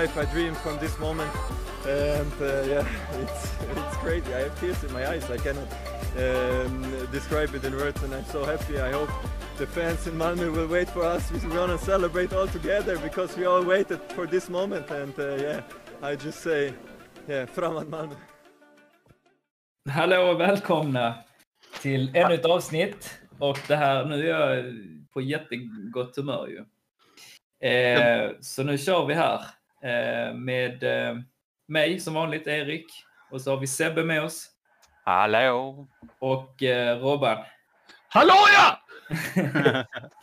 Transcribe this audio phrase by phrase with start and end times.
[0.00, 1.32] life I dreamed from this moment.
[1.86, 2.86] And uh, yeah,
[3.22, 3.40] it's
[3.72, 4.30] it's crazy.
[4.38, 5.24] I have tears in my eyes.
[5.36, 5.70] I cannot
[6.24, 6.74] um,
[7.16, 8.76] describe it in words, and I'm so happy.
[8.88, 9.12] I hope
[9.58, 11.22] the fans in Malmö will wait for us.
[11.32, 14.86] We're gonna celebrate all together because we all waited for this moment.
[14.90, 15.60] And uh, yeah,
[16.02, 16.72] I just say,
[17.28, 18.14] yeah, framåt Malmö.
[19.88, 21.14] Hallå och välkomna
[21.82, 23.20] till ännu ett avsnitt.
[23.38, 24.64] Och det här, nu är jag
[25.12, 26.64] på jättegott humör ju.
[27.68, 29.40] Eh, så nu kör vi här
[30.34, 31.16] med eh,
[31.68, 32.86] mig som vanligt, Erik.
[33.30, 34.46] Och så har vi Sebbe med oss.
[35.04, 35.88] Hallå!
[36.18, 37.38] Och eh, Robban.
[38.08, 38.80] Hallå ja!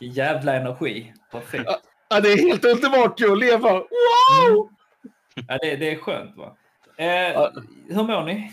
[0.00, 1.12] Jävla energi.
[1.30, 1.70] Perfekt.
[2.08, 2.20] ja!
[2.20, 3.72] Det är helt underbart att leva.
[3.72, 4.70] Wow!
[5.48, 6.56] Ja, det, det är skönt va?
[6.96, 7.50] Eh,
[7.88, 8.52] hur mår ni?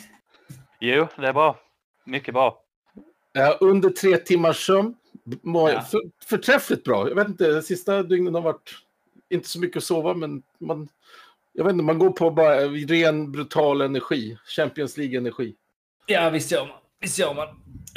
[0.80, 1.60] Jo, det är bra.
[2.04, 2.62] Mycket bra.
[3.34, 4.96] Ja, under tre timmars sömn.
[5.44, 5.82] Mår Ja.
[5.82, 7.08] för, förträffligt bra.
[7.10, 8.72] Jag vet inte, de sista dygnen har varit
[9.30, 10.88] inte så mycket att sova, men man,
[11.58, 14.38] jag vet inte, man går på bara ren brutal energi.
[14.46, 15.56] Champions League-energi.
[16.06, 16.78] Ja, visst gör man.
[17.00, 17.48] Visst gör man.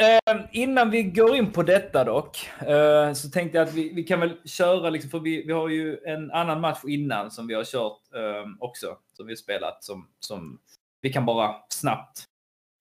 [0.01, 4.03] Eh, innan vi går in på detta dock, eh, så tänkte jag att vi, vi
[4.03, 7.55] kan väl köra, liksom, för vi, vi har ju en annan match innan som vi
[7.55, 10.59] har kört eh, också, som vi har spelat, som, som
[11.01, 12.25] vi kan bara snabbt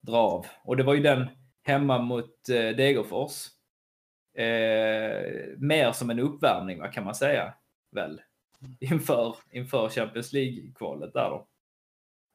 [0.08, 0.46] dra av.
[0.64, 1.28] Och det var ju den
[1.64, 3.48] hemma mot eh, Degerfors.
[4.38, 7.54] Eh, mer som en uppvärmning, vad kan man säga,
[7.92, 8.22] väl?
[8.80, 11.48] Inför, inför Champions League-kvalet där då.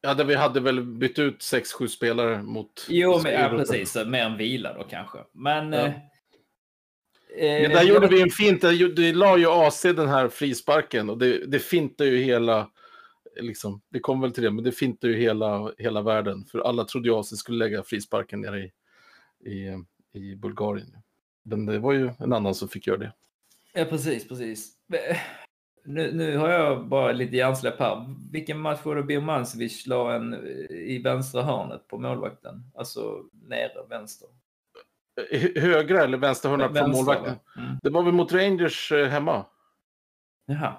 [0.01, 2.87] Ja, där vi hade väl bytt ut 6-7 spelare mot...
[2.89, 3.97] Jo, men, ja, precis.
[4.07, 5.19] Mer än vila då kanske.
[5.33, 5.73] Men...
[5.73, 5.87] Ja.
[5.87, 5.93] Eh,
[7.37, 8.61] Men eh, där gjorde vi en fint.
[8.61, 12.71] Det, la ju AC den här frisparken och det, det fintar ju hela...
[13.41, 16.45] Liksom, det kom väl till det, men det fintar ju hela, hela världen.
[16.45, 18.73] För alla trodde ju AC skulle lägga frisparken nere i,
[19.51, 20.97] i, i Bulgarien.
[21.43, 23.13] Men det var ju en annan som fick göra det.
[23.73, 24.73] Ja, precis, precis.
[25.85, 28.15] Nu, nu har jag bara lite hjärnsläpp här.
[28.33, 30.35] Vilken match var det Birmancevic la en
[30.71, 32.63] i vänstra hörnet på målvakten?
[32.75, 34.29] Alltså nere vänster.
[35.31, 37.35] Hö- Högra eller vänstra hörna på Vänster, målvakten?
[37.55, 37.63] va?
[37.63, 37.77] Mm.
[37.83, 39.45] Det var väl mot Rangers eh, hemma?
[40.47, 40.73] Jaha.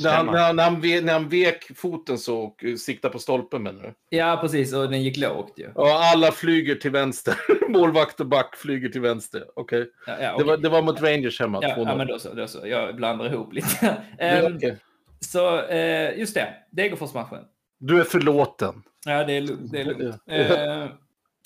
[0.00, 3.12] När han, när, han, när, han ve, när han vek foten så och eh, siktade
[3.12, 4.16] på stolpen menar du?
[4.16, 4.74] Ja, precis.
[4.74, 5.70] Och den gick lågt ju.
[5.74, 7.34] Ja, alla flyger till vänster.
[7.68, 9.44] Målvakt och back flyger till vänster.
[9.56, 9.86] Okej.
[10.06, 10.46] Ja, ja, Det, okej.
[10.46, 11.58] var, det var mot Rangers hemma.
[11.62, 11.84] ja, 2-0.
[11.88, 12.66] ja, men då så, då så.
[12.66, 13.96] Jag blandar ihop lite.
[14.18, 14.76] Det är Ehm, okej.
[15.20, 16.54] Så, eh, just det.
[16.70, 17.44] Degerfors-matchen.
[17.78, 18.82] Du är förlåten.
[19.06, 19.72] Ja, det är lugnt.
[19.72, 20.16] Det är lugnt.
[20.24, 20.34] Ja.
[20.34, 20.88] Eh,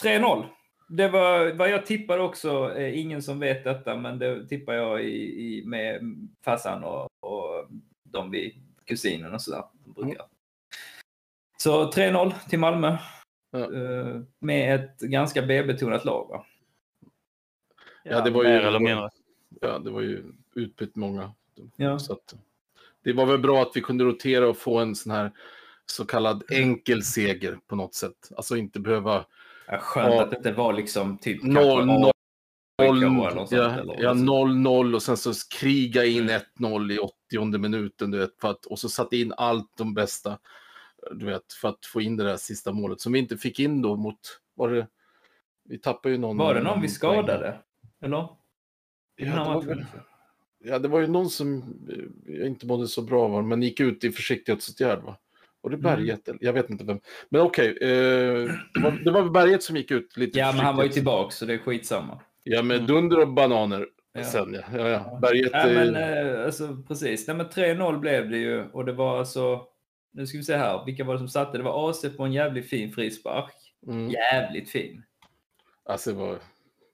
[0.03, 0.45] 3-0.
[0.89, 2.75] Det var vad jag tippade också.
[2.77, 6.01] Eh, ingen som vet detta, men det tippar jag i, i, med
[6.45, 7.69] farsan och, och
[8.15, 9.65] de vi, kusinen och sådär.
[9.85, 10.27] Brukar.
[11.57, 12.97] Så 3-0 till Malmö.
[13.51, 13.59] Ja.
[13.75, 16.29] Eh, med ett ganska B-betonat lag.
[16.29, 16.47] Va?
[18.03, 19.11] Ja, det var ju- Mer eller mindre.
[19.61, 21.33] Ja, det var ju utbytt många.
[21.77, 21.99] Ja.
[21.99, 22.35] Så att,
[23.03, 25.33] det var väl bra att vi kunde rotera och få en sån här
[25.87, 28.31] så kallad enkel seger på något sätt.
[28.37, 29.25] Alltså inte behöva
[29.67, 30.23] Ja, skönt Ja.
[30.23, 31.87] att det inte var liksom typ Noll,
[32.79, 34.67] kanske noll, AIK noll, eller något sånt, ja, eller ja, något sånt.
[34.67, 36.41] 0-0 och sen så kriga in Mm.
[36.59, 38.11] 1-0 i 80 minuten.
[38.11, 40.39] Du vet, för att, och så satte in allt de bästa
[41.13, 43.83] du vet, för att få in det där sista målet som vi inte fick in
[43.83, 44.19] då mot...
[44.55, 44.87] Var det,
[45.69, 46.37] vi tappade ju någon...
[46.37, 46.89] Var det någon vi poäng.
[46.89, 47.61] skadade?
[48.03, 48.29] Eller?
[49.17, 49.85] Ja, det var väl-
[50.67, 51.63] Ja, det var ju någon som
[52.29, 53.43] eh, inte mådde så bra, va?
[53.43, 55.03] men gick ut i försiktighetsåtgärd.
[55.03, 55.17] Va?
[55.61, 55.83] Var det Mm.
[55.97, 56.29] Berget?
[56.29, 56.39] eller?
[56.45, 57.01] Jag vet inte vem.
[57.29, 60.77] Men okej, eh, det, var, det var Berget som gick ut lite Ja, men han
[60.77, 62.21] var ju tillbaka så det är skitsamma.
[62.45, 62.87] Ja, med Mm.
[62.87, 64.25] dunder och bananer Ja.
[64.25, 64.55] sen.
[64.55, 65.19] Ja, ja, ja.
[65.23, 65.51] Berget...
[65.53, 67.27] Ja, men eh, alltså precis.
[67.29, 69.63] Nej, men 3-0 blev det ju och det var alltså,
[70.13, 71.59] nu ska vi se här, vilka var det som satte?
[71.59, 73.55] Det var AC på en jävligt fin frispark.
[73.87, 75.03] mm, Jävligt fin.
[75.89, 76.39] alltså, det var...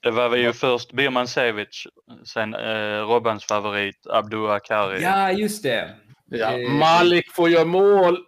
[0.03, 1.87] Det var väl ju först Birman Sevic,
[2.25, 5.03] sen eh, Robbans favorit Abdou Akari.
[5.03, 5.95] Ja, just det.
[6.27, 8.19] Ja, Eh, Malik får göra mål!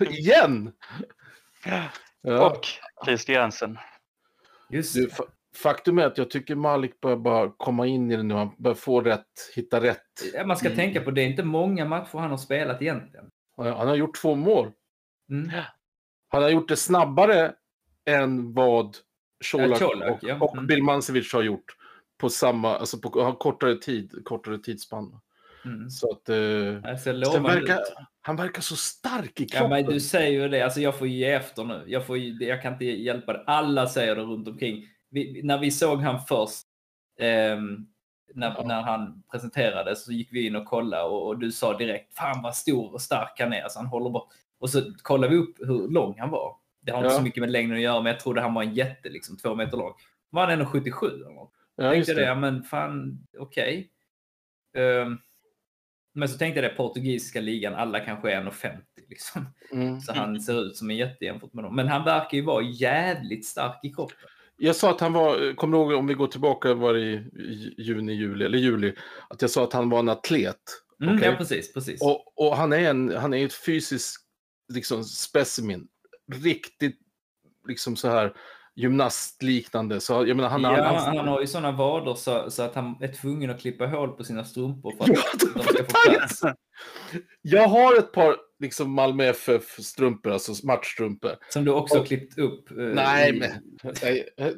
[0.00, 0.72] Igen!
[2.22, 2.46] Ja.
[2.50, 2.66] Och
[3.04, 3.78] Christiansen.
[4.70, 5.08] Just Du,
[5.56, 8.34] faktum är att jag tycker Malik börjar bara komma in i det nu.
[8.34, 10.02] Han börjar få rätt, hitta rätt.
[10.34, 10.76] Ja, Man ska Mm.
[10.76, 13.26] tänka på det är inte många matcher han har spelat egentligen.
[13.56, 14.72] Han han har gjort två mål.
[15.30, 15.50] Mm.
[16.28, 17.52] Han har gjort det snabbare
[18.10, 18.96] än vad
[19.52, 20.36] Colak Ja, Colak, och, ja.
[20.40, 20.66] och Mm.
[20.66, 21.64] Birmancevic har gjort.
[22.18, 25.20] På samma, alltså på har kortare tid, kortare tidsspann.
[25.64, 25.90] Mm.
[25.90, 26.28] Så att...
[26.28, 27.78] Eh, lovande verkar,
[28.22, 29.70] han verkar så stark i Ja, kroppen.
[29.70, 30.62] men du säger ju det.
[30.62, 31.84] Alltså, jag får ge efter nu.
[31.86, 33.44] Jag, får, jag kan inte hjälpa det.
[33.46, 34.84] Alla säger det runt omkring.
[35.10, 36.62] Vi, när vi såg han först,
[37.20, 37.86] ehm,
[38.34, 42.14] när, när han presenterades, så gick vi in och kollade och, och du sa direkt,
[42.18, 43.62] fan vad stor och stark han är.
[43.62, 44.28] Alltså, han håller bort.
[44.58, 46.56] Och så kollade vi upp hur lång han var.
[46.80, 47.16] Det har inte Ja.
[47.18, 49.54] så mycket med längden att göra, men jag trodde han var en jätte, liksom, två
[49.54, 49.92] meter lång.
[50.30, 51.52] Var han 1,77 eller något?
[51.76, 52.34] ja, tänkte det, det.
[52.34, 53.90] men fan, okej.
[54.76, 55.18] Ehm,
[56.12, 59.46] Men så tänkte jag det, portugisiska ligan, alla kanske är 1,50 liksom.
[59.72, 60.00] Mm.
[60.00, 61.76] Så han ser ut som en jätte jämfört med dem.
[61.76, 64.16] Men han verkar ju vara jävligt stark i kroppen.
[64.56, 67.74] Jag sa att han var, kommer du ihåg om vi går tillbaka, var det i
[67.78, 68.94] juni, juli, eller juli,
[69.28, 70.56] att jag sa att han var en atlet.
[71.02, 71.28] Mm, Okej.
[71.28, 72.02] Ja, precis, precis.
[72.02, 74.16] Och, och han är en, han är ett fysiskt
[74.72, 75.86] liksom specimen.
[76.32, 76.98] Riktigt
[77.68, 78.32] liksom så här
[78.76, 80.00] gymnastliknande.
[80.00, 82.96] Så jag menar, han, ja, han, han, har ju sådana vader så, så att han
[83.00, 85.22] är tvungen att klippa hål på sina strumpor för att Ja,
[85.54, 86.42] de ska få plats.
[87.42, 91.30] Jag har ett par liksom Malmö FF-strumpor, alltså matchstrumpor.
[91.48, 92.70] Som du också har klippt upp.
[92.70, 93.50] eh, Nej, i- men...
[94.02, 94.28] Nej,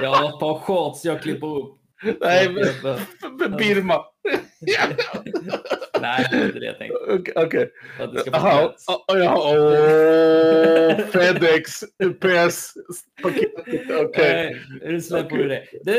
[0.00, 1.78] Jag har ett par shorts jag klipper upp.
[2.20, 3.56] nej men...
[3.56, 4.04] Birma.
[6.04, 6.98] Nej, det är inte det jag tänkte.
[7.08, 7.34] Okej.
[7.36, 7.70] okej.
[7.96, 8.84] För att det ska få Jaha, plats.
[8.88, 9.54] ja, ja,
[10.98, 12.74] åh, Fedex, UPS,
[13.22, 14.60] paketet, okej.
[14.82, 15.62] Nu släpper du det.
[15.84, 15.92] Du,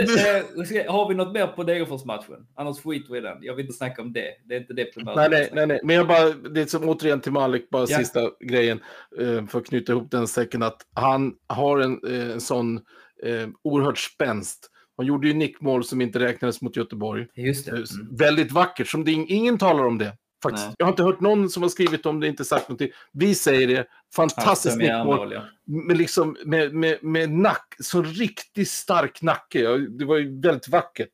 [0.79, 2.47] eh, har vi något mer på Degerfors-matchen?
[2.55, 3.37] Annars skiter vi i den.
[3.41, 4.27] Jag vill inte snacka om det.
[4.45, 5.15] Det är inte det primärt.
[5.15, 7.97] Nej, nej, nej, nej, men jag bara, det är som återigen till Malik, bara Ja.
[7.97, 8.79] sista grejen,
[9.19, 12.77] eh, för att knyta ihop den säcken, att han har en, eh, en sån
[13.23, 14.71] eh, oerhört spänst.
[14.97, 17.27] Han gjorde ju nickmål som inte räknades mot Göteborg.
[17.35, 17.71] Just det.
[17.71, 18.15] Eh, Mm.
[18.15, 20.17] Väldigt vackert, som det, ingen talar om det.
[20.43, 20.65] Faktiskt.
[20.67, 20.75] Nej.
[20.77, 22.89] Jag har inte hört någon som har skrivit om det, inte sagt någonting.
[23.13, 25.33] Vi säger det, fantastiskt Hans nickmål.
[25.33, 25.41] ja.
[25.87, 29.59] med, liksom, med, med, med nack, så riktigt stark nacke.
[29.59, 31.11] Ja, Det var ju väldigt vackert.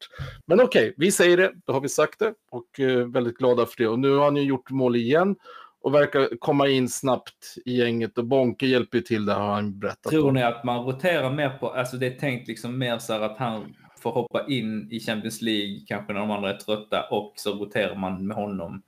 [0.47, 3.77] Men okej, vi säger det, då har vi sagt det och eh, väldigt glada för
[3.77, 3.87] det.
[3.87, 5.35] Och nu har han ju gjort mål igen
[5.81, 9.79] och verkar komma in snabbt i gänget och Bonke hjälper ju till, det har han
[9.79, 10.11] berättat.
[10.11, 10.33] Tror om.
[10.33, 13.37] ni att man roterar mer på, alltså det är tänkt liksom mer så här att
[13.37, 17.53] han får hoppa in i Champions League kanske när de andra är trötta och så
[17.53, 18.81] roterar man med honom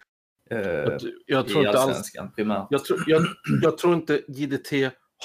[0.49, 1.87] eh, Jag, jag tror i inte alls...
[1.87, 2.67] allsvenskan primärt.
[2.69, 3.21] Jag tror, jag,
[3.61, 4.71] jag tror inte JDT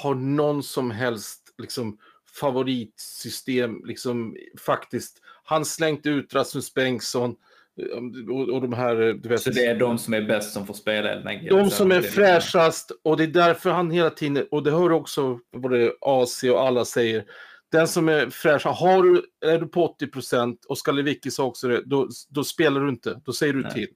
[0.01, 1.97] har någon som helst liksom,
[2.39, 3.81] favoritsystem.
[3.85, 5.21] Liksom, faktiskt.
[5.43, 7.35] Han slängt ut Rasmus Bengtsson
[8.29, 8.95] och, och de här...
[8.95, 11.49] Du vet, Så det är de som är bäst som får spela helt enkelt.
[11.49, 15.39] De som är fräschast och det är därför han hela tiden, och det hör också
[15.57, 17.25] både AC och alla säger,
[17.71, 21.43] den som är fräsch, har du, är du på 80 procent och ska Lewicki sa
[21.43, 23.73] också det, då, då spelar du inte, då säger du Nej.
[23.73, 23.87] till.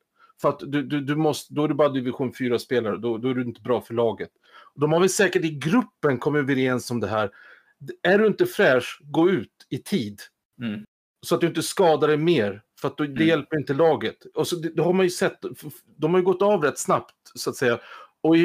[0.42, 3.34] För att du, du, du måste, då är du bara division 4-spelare, då, då är
[3.34, 4.30] du inte bra för laget.
[4.76, 7.32] De har väl säkert i gruppen kommit överens om det här.
[8.04, 10.22] Är du inte fräsch, gå ut i tid.
[10.62, 10.84] Mm.
[11.26, 13.28] Så att du inte skadar dig mer, för att då, det Mm.
[13.28, 14.26] hjälper inte laget.
[14.36, 15.40] Och så, det, det har man ju sett,
[15.98, 17.80] de har ju gått av rätt snabbt, så att säga.
[18.22, 18.36] Och,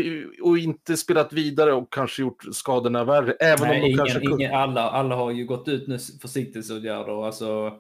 [0.42, 3.32] och inte spelat vidare och kanske gjort skadorna värre.
[3.32, 7.26] Även Nej, om de ingen, kanske ingen, alla, alla har ju gått ut nu försiktighetsåtgärder.
[7.26, 7.72] Alltså,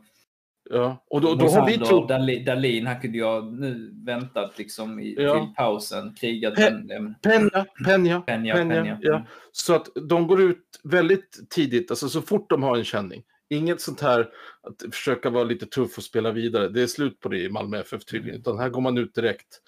[0.70, 1.04] Ja.
[1.10, 2.10] Och då, då har vi trott...
[2.10, 5.34] Dali- Dalin, han kunde ha nu väntat liksom i, Ja.
[5.34, 8.98] till pausen, krigat Pe- Penja, Penja, Penja, Penja, Penja.
[9.00, 9.26] ja.
[9.52, 13.22] Så att de går ut väldigt tidigt, alltså så fort de har en känning.
[13.50, 14.28] Inget sånt här
[14.62, 16.68] att försöka vara lite tuff och spela vidare.
[16.68, 18.40] Det är slut på det i Malmö FF tydligen.
[18.40, 19.60] Utan här går man ut direkt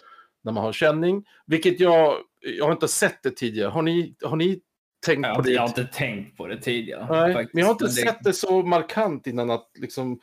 [0.44, 1.24] när man har känning.
[1.46, 3.68] Vilket jag, jag har inte sett det tidigare.
[3.70, 4.60] Har ni, har ni
[5.06, 5.50] tänkt Jag, på det?
[5.50, 7.06] jag har inte tänkt på det tidigare.
[7.10, 7.54] Nej, faktiskt.
[7.54, 10.20] men jag har inte det- sett det så markant innan att liksom...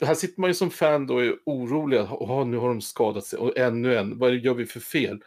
[0.00, 2.00] Här sitter man ju som fan då och är orolig.
[2.10, 3.38] "Åh, nu har de skadat sig.
[3.38, 4.18] Och ännu en.
[4.18, 5.20] Vad gör vi för fel?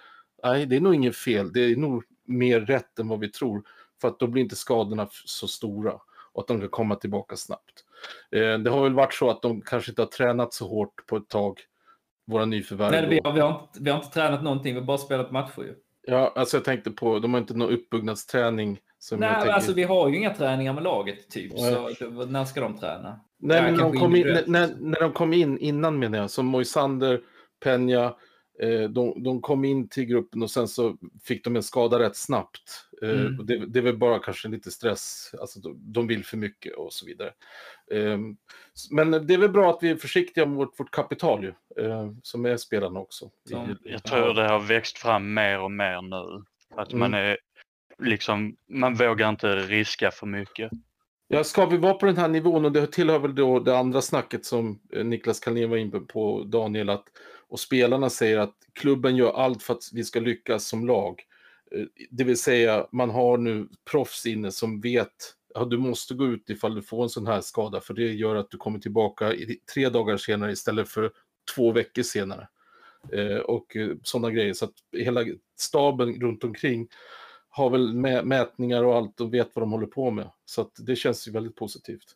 [0.44, 1.54] Nej, det är nog inget fel.
[1.54, 3.64] Det är nog mer rätt än vad vi tror.
[4.02, 5.94] För att då blir inte skadorna så stora.
[6.34, 7.86] Och att de kan komma tillbaka snabbt.
[8.32, 11.18] Eh, det har väl varit så att de kanske inte har tränat så hårt på
[11.18, 11.60] ett tag.
[12.28, 12.92] Våra nyförvärv.
[12.92, 15.32] Nej, vi, har, vi, har inte, vi har inte tränat någonting, vi har bara spelat
[15.32, 15.76] matcher ju.
[16.08, 18.80] Ja, alltså jag tänkte på, de har inte någon uppbyggnadsträning.
[19.00, 19.52] Som Nej, tänker...
[19.52, 21.52] alltså vi har ju inga träningar med laget typ.
[21.56, 21.96] Nej.
[21.96, 23.20] Så när ska de träna?
[23.40, 26.46] Nej, Ja, men när de, in, när, när, de kom in innan menar jag, som
[26.46, 27.22] Moisander,
[27.66, 28.14] Peña,
[28.90, 32.62] de, de kom in till gruppen och sen så fick de en skada rätt snabbt.
[33.02, 33.46] Eh, Mm.
[33.46, 36.94] det, det är väl bara kanske lite stress, alltså de, de vill för mycket och
[36.94, 37.34] så vidare.
[37.92, 38.20] Eh,
[38.76, 41.54] s- men det är väl bra att vi är försiktiga med vårt, vårt kapital ju,
[41.86, 43.30] eh, som är spelarna också.
[43.84, 46.44] Jag tror det har växt fram mer och mer nu.
[46.76, 47.26] Att man Mm.
[47.30, 47.38] är
[48.00, 50.72] liksom, man vågar inte riska för mycket.
[51.28, 54.02] Ja, ska vi vara på den här nivån, och det tillhör väl då det andra
[54.02, 57.04] snacket som eh, Niklas Kalén var inne på, Daniel, att,
[57.54, 61.22] och spelarna säger att klubben gör allt för att vi ska lyckas som lag.
[61.72, 66.26] Eh, det vill säga, man har nu proffs inne som vet att du måste gå
[66.26, 69.34] ut ifall du får en sån här skada, för det gör att du kommer tillbaka
[69.74, 71.12] tre dagar senare istället för
[71.56, 72.48] två veckor senare.
[73.12, 75.26] Eh, och eh, sådana grejer, så att hela
[75.60, 76.88] staben runt omkring
[77.50, 77.94] har väl
[78.24, 80.30] mätningar och allt och vet vad de håller på med.
[80.46, 82.16] Så att det känns ju väldigt positivt.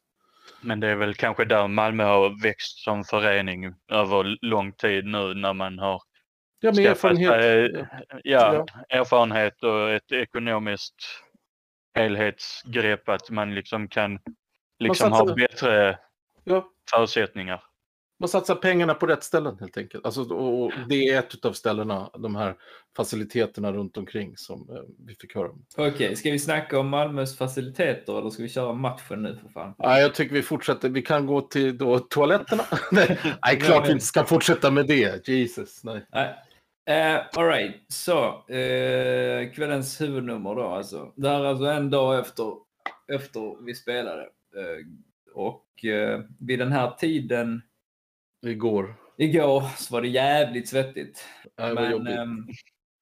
[0.61, 5.33] Men det är väl kanske där Malmö har växt som förening över lång tid nu
[5.33, 6.01] när man har
[6.59, 7.41] Ja, skaffat erfarenhet.
[7.41, 7.87] sig,
[8.23, 10.95] ja, erfarenhet och ett ekonomiskt
[11.95, 14.19] helhetsgrepp att man liksom kan
[14.79, 15.99] liksom ha bättre
[16.43, 17.63] Ja, förutsättningar.
[18.19, 20.05] Man satsar pengarna på rätt ställen helt enkelt.
[20.05, 22.55] Alltså, och det är ett av ställena, de här
[22.97, 25.65] faciliteterna runt omkring som eh, vi fick höra om.
[25.77, 29.73] Okej, ska vi snacka om Malmös faciliteter eller ska vi köra matchen nu för fan?
[29.77, 30.89] Nej, jag tycker vi fortsätter.
[30.89, 32.63] Vi kan gå till då, toaletterna.
[32.91, 35.27] nej, klart vi inte ska fortsätta med det.
[35.27, 36.05] Jesus, nej.
[36.11, 36.35] Nej.
[36.89, 41.13] Uh, Alright, så eh, kvällens huvudnummer då alltså.
[41.15, 42.53] Det här är alltså en dag efter,
[43.13, 44.21] efter vi spelade.
[44.21, 44.85] Eh,
[45.33, 47.61] och eh, vid den här tiden
[48.49, 48.95] Igår.
[49.17, 51.25] igår så var det jävligt svettigt.
[51.57, 52.17] Nej, det var Men, jobbigt.
[52.17, 52.47] ehm,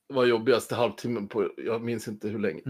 [0.09, 2.61] Det var jobbigaste halvtimmen på, jag minns inte hur länge.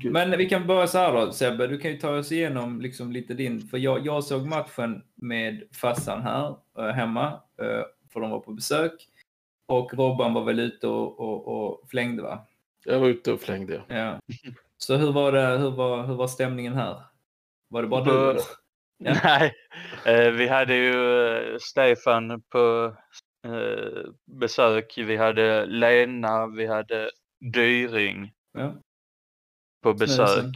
[0.00, 0.12] Gud.
[0.12, 3.12] Men vi kan börja så här då Sebbe, du kan ju ta oss igenom liksom
[3.12, 7.26] lite din, för jag, jag såg matchen med farsan här eh, hemma,
[7.62, 9.08] eh, för de var på besök.
[9.66, 12.46] Och Robban var väl ute och, och, och flängde va?
[12.84, 13.82] Jag var ute och flängde.
[13.88, 13.94] ja.
[13.96, 14.18] Ja.
[14.78, 17.02] Så hur var, det, hur, var, hur var stämningen här?
[17.68, 18.40] Var det bara du?
[19.04, 19.14] Ja.
[19.24, 19.54] Nej,
[20.06, 22.96] eh, vi hade ju eh, Stefan på
[23.46, 24.94] eh, besök.
[24.98, 27.10] Vi hade Lena, vi hade
[27.54, 28.74] Dyring Ja.
[29.82, 30.28] på besök.
[30.28, 30.52] Snusen.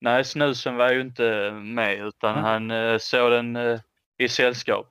[0.00, 2.42] Nej, snusen var ju inte med utan Nej.
[2.42, 3.58] han såg den
[4.18, 4.88] i sällskap.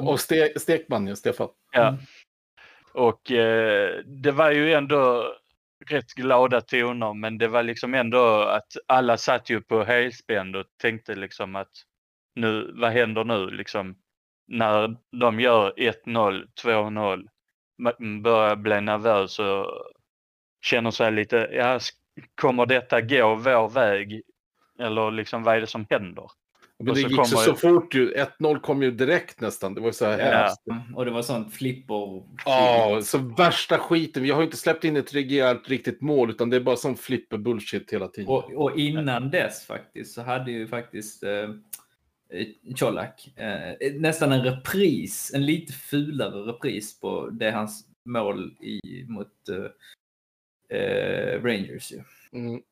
[0.00, 1.48] Och ste, Stekman, ja, Stefan.
[1.72, 1.88] Ja.
[1.88, 2.00] Mm.
[2.92, 5.34] Och eh, det var ju ändå
[5.86, 10.64] rätt glada toner men det var liksom ändå att alla satt ju på helspänn och
[10.80, 11.72] tänkte liksom att
[12.36, 13.94] nu, vad händer nu liksom?
[14.48, 17.28] När de gör 1-0, 2-0,
[17.78, 19.66] man börjar bli nervös och
[20.64, 21.80] känner sig lite, ja,
[22.34, 24.22] kommer detta gå vår väg?
[24.78, 26.24] Eller liksom vad är det som händer?
[26.78, 28.14] Men det så gick så, så fort ju.
[28.14, 29.74] 1-0 kom ju direkt nästan.
[29.74, 30.24] Det var så här Ja.
[30.24, 30.66] hemskt.
[30.66, 32.22] Mm, Och det var sånt flipper.
[32.44, 34.22] Ja, så värsta skiten.
[34.22, 36.96] Vi har ju inte släppt in ett rejält riktigt mål, utan det är bara sån
[36.96, 38.28] flipper bullshit hela tiden.
[38.28, 41.48] Och, och innan dess faktiskt så hade ju faktiskt eh,
[42.78, 49.48] Colak eh, nästan en repris, en lite fulare repris på det hans mål i, mot
[49.48, 51.92] eh, eh, Rangers.
[51.92, 52.02] Ju.
[52.32, 52.62] Mm.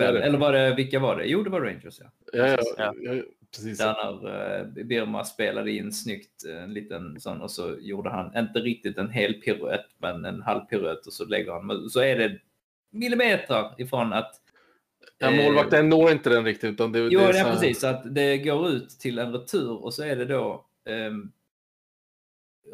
[0.00, 1.26] Eller var det, vilka var det?
[1.26, 2.06] Jo, det var Rangers ja.
[2.32, 2.94] Ja, ja, Ja.
[3.14, 3.22] ja,
[3.56, 3.78] precis.
[3.78, 8.36] Där när eh, Birma spelade in snyggt eh, en liten sån och så gjorde han,
[8.36, 12.18] inte riktigt en hel piruett, men en halv piruett och så lägger han, så är
[12.18, 12.38] det
[12.90, 14.40] millimeter ifrån att
[15.18, 16.70] Ja, målvakten når inte den riktigt.
[16.70, 17.80] Utan det, Jo, det är det är precis.
[17.80, 21.32] Så att det går ut till en retur och så är det då um,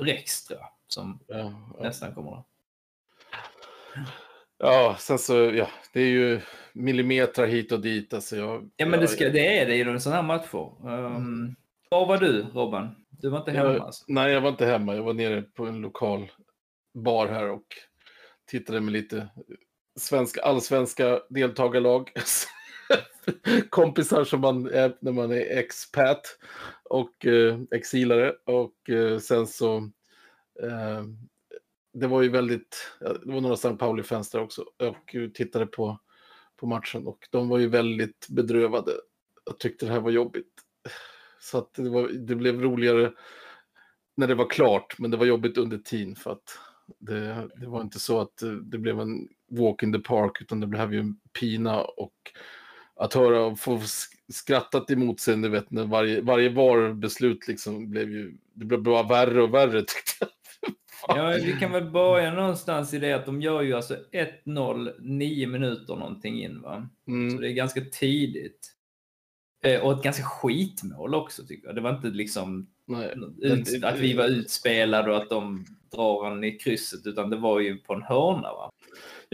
[0.01, 1.37] Rex, tror jag, som Ja,
[1.79, 1.83] ja.
[1.83, 2.45] nästan kommer då.
[4.59, 6.41] ja, sen så, ja, det är ju
[6.73, 8.15] millimeter hit och dit.
[8.15, 10.87] Alltså jag, Ja, men det, ska, det är det i sådana här matcher.
[10.89, 11.57] Um,
[11.91, 13.05] var var du, Robban?
[13.11, 14.05] Du var inte hemma Jag- alltså?
[14.09, 14.95] Nej, jag var inte hemma.
[14.95, 16.31] Jag var nere på en lokal
[16.95, 17.67] bar här och
[18.47, 19.29] tittade med lite
[19.97, 22.13] svenska, allsvenska deltagarlag.
[23.71, 26.39] Kompisar som man är när man är expat
[26.85, 28.35] och eh, exilare.
[28.45, 29.77] Och eh, sen så...
[30.63, 31.05] Eh,
[31.95, 32.93] det var ju väldigt...
[33.01, 33.77] Det var några St.
[33.77, 34.63] Pauli-fans där också.
[34.63, 36.01] Och tittade på,
[36.57, 38.93] på matchen och de var ju väldigt bedrövade.
[39.45, 40.53] Jag tyckte det här var jobbigt.
[41.41, 43.13] Så att det, var, det blev roligare
[44.17, 46.59] när det var klart, men det var jobbigt under tiden för att
[46.99, 49.29] det, det var inte så att eh, det blev en
[49.59, 52.15] walk in the park, utan det blev ju en pina och
[52.97, 57.91] att höra och få sk- skrattat emot sig, du vet, när varje, varje VAR-beslut liksom
[57.91, 60.29] blev ju, det blev bara värre och värre tyckte jag.
[61.09, 63.97] Ja, vi kan väl börja någonstans i det att de gör ju alltså
[64.45, 66.89] 1-0 nio minuter någonting in va?
[67.05, 67.41] Så Mm.
[67.41, 68.73] det är ganska tidigt.
[69.65, 71.75] Eh, och ett ganska skitmål också tycker jag.
[71.75, 72.67] Det var inte liksom
[73.43, 77.61] ut, att vi var utspelade och att de drar en i krysset utan det var
[77.61, 78.71] ju på en hörna va?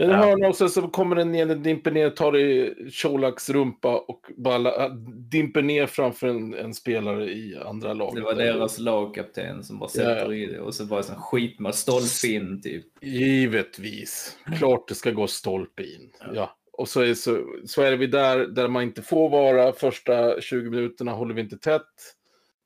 [0.01, 0.17] Ja, det Ja.
[0.17, 4.21] hör och sen så kommer den ner, den dimper ner, tar i Colaks rumpa och
[4.37, 4.89] bara la-
[5.31, 8.15] dimper ner framför en, en spelare i andra laget.
[8.15, 11.73] Det var deras lagkapten som bara sätter i det och så var det sån skitmål,
[11.73, 12.85] stolpe in typ.
[13.01, 14.37] Givetvis.
[14.57, 16.11] Klart det ska gå stolpe in.
[16.33, 16.55] Ja.
[16.73, 19.73] Och så är, så, så är vi där, där man inte får vara.
[19.73, 22.15] Första 20 minuterna håller vi inte tätt.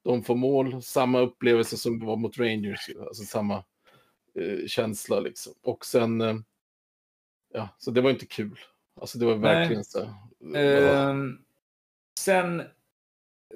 [0.03, 0.81] De får mål.
[0.81, 2.89] Samma upplevelse som det var mot Rangers.
[3.07, 3.55] Alltså samma
[4.39, 5.53] eh, känsla liksom.
[5.63, 6.43] Och sen...
[7.53, 8.59] Ja, så det var inte kul.
[9.01, 9.55] Alltså det var Nej.
[9.55, 10.09] verkligen så.
[10.55, 11.37] Ehm,
[12.19, 12.63] sen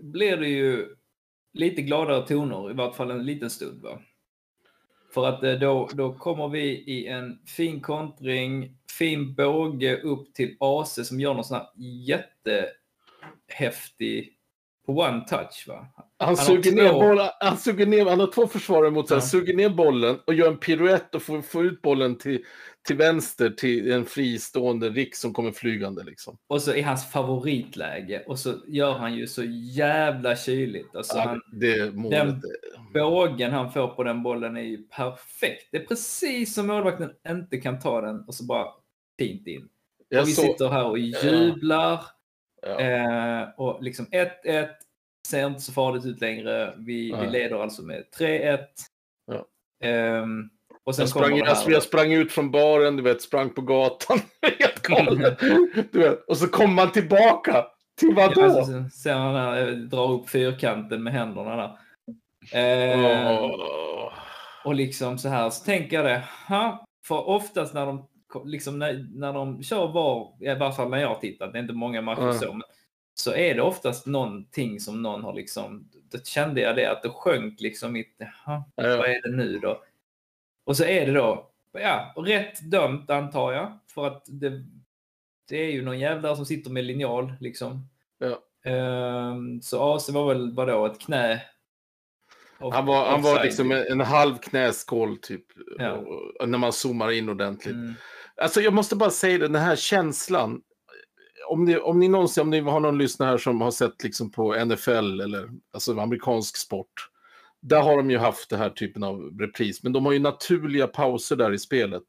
[0.01, 0.96] blir det ju
[1.54, 3.82] lite gladare toner, i vart fall en liten stund.
[3.82, 4.00] Va?
[5.13, 10.58] För att eh, då, då kommer vi i en fin kontring, fin båge upp till
[10.60, 11.68] AC som gör någon sån här
[13.48, 14.34] jättehäftig
[14.86, 15.88] på one touch va?
[16.18, 19.16] Han, har suger två- ner bollen, han suger ner, han har två försvarare mot sig,
[19.16, 19.20] Ja.
[19.22, 22.44] han suger ner bollen och gör en piruett och får, får ut bollen till,
[22.88, 26.38] till vänster till en fristående Rick som kommer flygande liksom.
[26.48, 30.96] Och så i hans favoritläge och så gör han ju så jävla kyligt.
[30.96, 32.12] Alltså han, Ja, det målet.
[32.27, 32.41] den-
[32.94, 35.67] bågen han får på den bollen är ju perfekt.
[35.72, 38.67] Det är precis som målvakten inte kan ta den och så bara
[39.20, 39.70] fint in.
[40.10, 42.01] jag och vi såg- sitter här och jublar.
[42.62, 42.79] ja.
[42.79, 44.70] Eh, och liksom 1-1
[45.27, 46.74] ser inte så farligt ut längre.
[46.77, 48.60] Vi, vi leder alltså med 3-1.
[49.25, 49.46] Ja.
[50.88, 54.20] Och sen Jag sprang, jag, jag sprang ut från baren, du vet, sprang på gatan.
[54.84, 55.36] Galen.
[55.91, 57.65] du vet, och så kom man tillbaka.
[58.00, 58.41] Till vad då?
[58.41, 61.77] Ja, alltså, man här, eh, drar upp fyrkanten med händerna där.
[62.53, 63.51] Eh.
[64.63, 66.24] Och liksom så här, så tänker jag det.
[66.48, 66.86] Ha?
[67.08, 68.08] För oftast när de,
[68.46, 71.62] liksom när, när de kör var, i alla fall när jag har tittat, det är
[71.62, 72.34] inte många matcher Ja.
[72.34, 72.63] så, men,
[73.13, 77.10] så är det oftast någonting som någon har liksom, då kände jag det att det
[77.10, 79.82] sjönk liksom mitt, ha, vad Ja, är det nu då?
[80.67, 84.63] Och så är det då, ja, rätt dömt antar jag, för att det,
[85.50, 87.88] det är ju någon jävla som sitter med linjal liksom.
[88.17, 88.39] Ja.
[88.71, 91.41] Ehm, så AC var väl vadå, ett knä?
[92.59, 93.77] Off- Han var, han var liksom typ.
[93.91, 95.45] en, en halv knäskål typ.
[95.77, 95.91] Ja.
[96.39, 97.75] Och, när man zoomar in ordentligt.
[97.75, 97.93] Mm.
[98.41, 100.62] Alltså jag måste bara säga det, den här känslan.
[101.50, 104.31] Om ni, om ni någonsin, om ni har någon lyssnare här som har sett liksom
[104.31, 107.09] på NFL eller alltså amerikansk sport.
[107.61, 110.87] Där har de ju haft den här typen av repris, men de har ju naturliga
[110.87, 112.03] pauser där i spelet.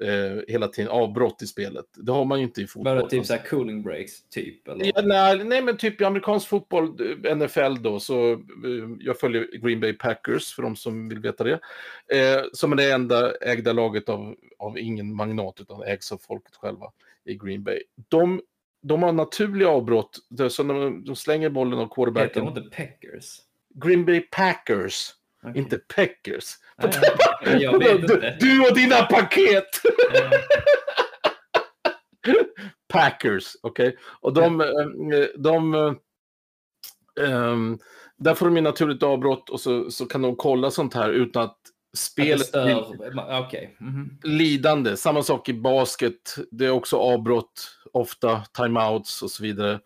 [0.00, 1.84] Eh, hela tiden, avbrott i spelet.
[1.94, 2.96] Det har man ju inte i fotboll.
[2.96, 4.68] Bara typ såhär cooling breaks, typ?
[4.68, 4.92] Eller?
[4.94, 6.96] Ja, nej, nej, men typ i amerikansk fotboll,
[7.36, 8.38] NFL då, så eh,
[9.00, 11.60] jag följer Green Bay Packers för de som vill veta det.
[12.12, 16.56] Eh, som är det enda ägda laget av, av ingen magnat utan ägs av folket
[16.56, 16.92] själva
[17.24, 17.82] i Green Bay.
[18.08, 18.40] De,
[18.82, 20.18] de har naturliga avbrott,
[20.50, 22.44] så de, de slänger bollen av Heter quarterbacken.
[22.44, 23.40] de inte Packers?
[23.84, 25.10] Green Bay Packers,
[25.42, 25.62] Okej.
[25.62, 26.54] inte Packers.
[26.78, 26.92] Nej,
[27.90, 28.36] inte.
[28.40, 29.68] du och dina paket!
[32.88, 33.96] Packers, okej?
[34.20, 34.66] Och de, eh,
[35.36, 35.74] de
[37.20, 37.78] ehm,
[38.16, 41.44] där får de ju naturligt avbrott och så, så kan de kolla sånt här utan
[41.44, 41.58] att
[41.96, 43.40] spelet blir stör.
[43.46, 43.76] Okej.
[43.80, 44.18] mhm.
[44.22, 44.96] lidande.
[44.96, 49.80] Samma sak i basket, det är också avbrott, ofta timeouts och så vidare.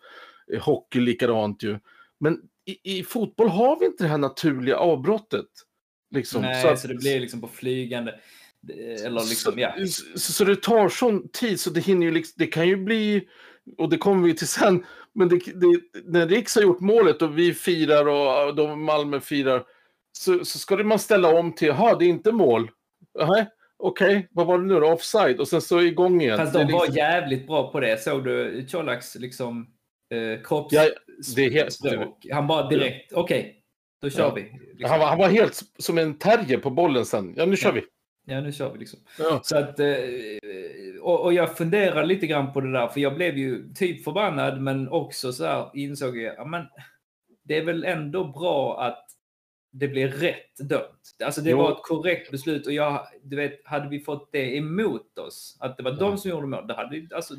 [0.61, 1.79] Hockey likadant ju.
[2.19, 5.45] Men i, i fotboll har vi inte det här naturliga avbrottet.
[6.15, 6.41] Liksom.
[6.41, 8.19] Nej, så, att- det blir liksom på flygande.
[9.05, 9.73] Eller liksom, ja.
[9.77, 12.77] så, så, så det tar sån tid så det hinner ju liksom, det kan ju
[12.77, 13.27] bli,
[13.77, 17.37] och det kommer vi till sen, men det, det, när Riks har gjort målet och
[17.37, 19.63] vi firar och de Malmö firar,
[20.11, 22.71] så, så ska det man ställa om till, jaha, det är inte mål.
[23.19, 23.47] Nej,
[23.77, 24.87] okej, vad var det nu då?
[24.87, 25.39] Offside?
[25.39, 26.37] Och sen så igång igen.
[26.37, 28.03] Fast de var liksom- jävligt bra på det.
[28.03, 29.67] Såg du Colaks liksom
[30.11, 30.73] eh, kropps...
[30.73, 30.81] Ja,
[31.37, 31.79] helt-?
[32.31, 33.63] Han bara direkt, okej,
[34.01, 34.33] då kör Ja.
[34.33, 34.41] vi.
[34.41, 34.89] Liksom.
[34.89, 37.33] han, var, han var helt som en terrier på bollen sen.
[37.37, 37.75] Ja, nu kör Ja.
[37.75, 37.81] vi.
[38.33, 38.99] Ja, nu kör vi liksom.
[39.19, 39.39] Ja.
[39.43, 39.87] Så att, eh,
[41.01, 44.61] och, och jag funderar lite grann på det där, för jag blev ju typ förbannad,
[44.61, 46.65] men också så här insåg jag, ja, men
[47.43, 49.05] det är väl ändå bra att
[49.73, 51.15] det blir rätt dömt.
[51.25, 51.57] Alltså det Jo.
[51.57, 55.77] var ett korrekt beslut och jag, du vet, hade vi fått det emot oss, att
[55.77, 57.33] det var de som gjorde mål, då hade, vi- alltså,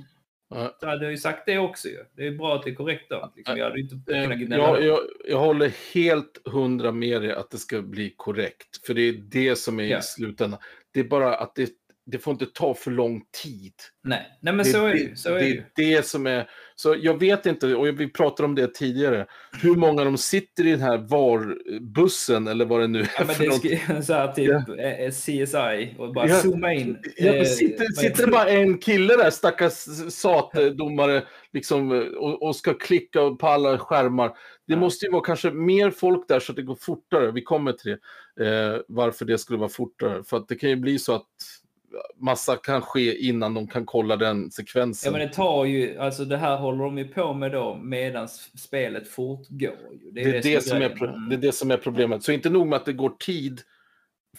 [0.55, 0.77] Ja.
[0.81, 1.99] då hade jag ju sagt det också ju.
[2.17, 3.33] Det är bra att det är korrekt dömt.
[3.37, 3.59] Liksom.
[3.59, 4.59] Jag hade inte Eh.
[4.59, 8.87] Jag, jag, jag håller helt hundra med dig att det ska bli korrekt.
[8.87, 9.99] För det är det som är Ja.
[9.99, 10.61] i slutändan.
[10.95, 11.71] Det är bara att det,
[12.07, 13.73] det får inte ta för lång tid.
[14.05, 15.19] Nej, nej men så är det.
[15.19, 16.51] Så är det det, är det som är...
[16.75, 19.27] Så jag vet inte, och vi pratade om det tidigare,
[19.63, 23.35] hur många de sitter i den här VAR-bussen eller vad det nu är Ja, men
[23.35, 24.05] för det något.
[24.07, 26.35] så här typ eh, CSI och bara Ja.
[26.35, 26.99] zooma in.
[27.17, 29.73] Ja, Eh, sitter, vad sitter det bara en kille där, stackars
[30.13, 34.29] SAT-domare, liksom, och, och ska klicka på alla skärmar.
[34.67, 34.77] Det Ja.
[34.77, 37.31] måste ju vara kanske mer folk där så att det går fortare.
[37.33, 37.99] Vi kommer till det.
[38.75, 40.25] Eh, varför det skulle vara fortare.
[40.25, 41.27] För att det kan ju bli så att
[42.17, 45.13] massa kan ske innan de kan kolla den Ja, sekvensen.
[45.13, 49.09] men det tar ju, alltså det här håller de ju på med då medan spelet
[49.09, 49.59] fortgår.
[49.61, 50.11] Ju.
[50.13, 50.99] det, är det, som är, grejen.
[50.99, 52.23] pro- det är det som är problemet.
[52.23, 53.61] Så inte nog med att det går tid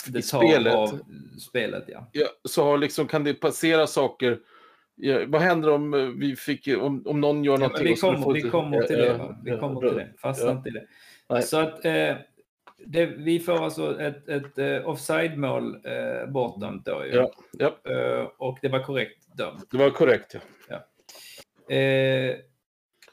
[0.07, 0.73] i det tar spelet.
[0.75, 0.99] av
[1.39, 2.09] spelet, ja.
[2.11, 4.39] ja, så har liksom, kan det passera saker.
[4.95, 7.87] Ja, vad händer om eh, vi fick, om, om någon gör ja någonting?
[7.87, 9.17] vi, kommer, vi kommer till ja, det.
[9.17, 9.37] ja?
[9.43, 10.09] Vi ja, kommer till det.
[10.17, 10.57] Fastna Ja.
[10.57, 11.41] inte i det.
[11.41, 12.15] Så att eh,
[12.85, 17.11] det, vi får alltså ett, ett eh, offside-mål eh, bortdömt då ju.
[17.11, 19.67] Ja, ja, Eh, och det var korrekt dömt.
[19.71, 20.35] det var korrekt.
[20.69, 20.75] Ja.
[21.75, 22.35] Eh,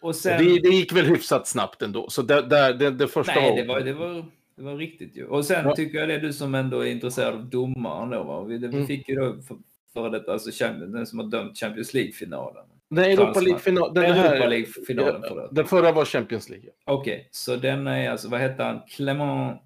[0.00, 0.44] och sen...
[0.44, 2.10] Det, det gick väl hyfsat snabbt ändå.
[2.10, 4.24] Så där, där, det, det första Nej, det var, det var,
[4.56, 5.26] det var riktigt ju.
[5.26, 5.76] Och sen Ja.
[5.76, 8.22] tycker jag det är du som ändå är intresserad av domaren då.
[8.22, 8.42] Va?
[8.44, 8.86] Vi, vi Mm.
[8.86, 9.56] fick ju då för,
[9.92, 12.64] för detta, alltså den som har dömt Champions League-finalen.
[12.90, 13.44] Nej, Europa Fransman.
[13.44, 13.94] League-final.
[13.94, 16.70] Den, Europa League-finalen, ja, den förra var Champions League.
[16.86, 18.80] Okej, så den är alltså, vad hette han?
[18.88, 19.60] Clement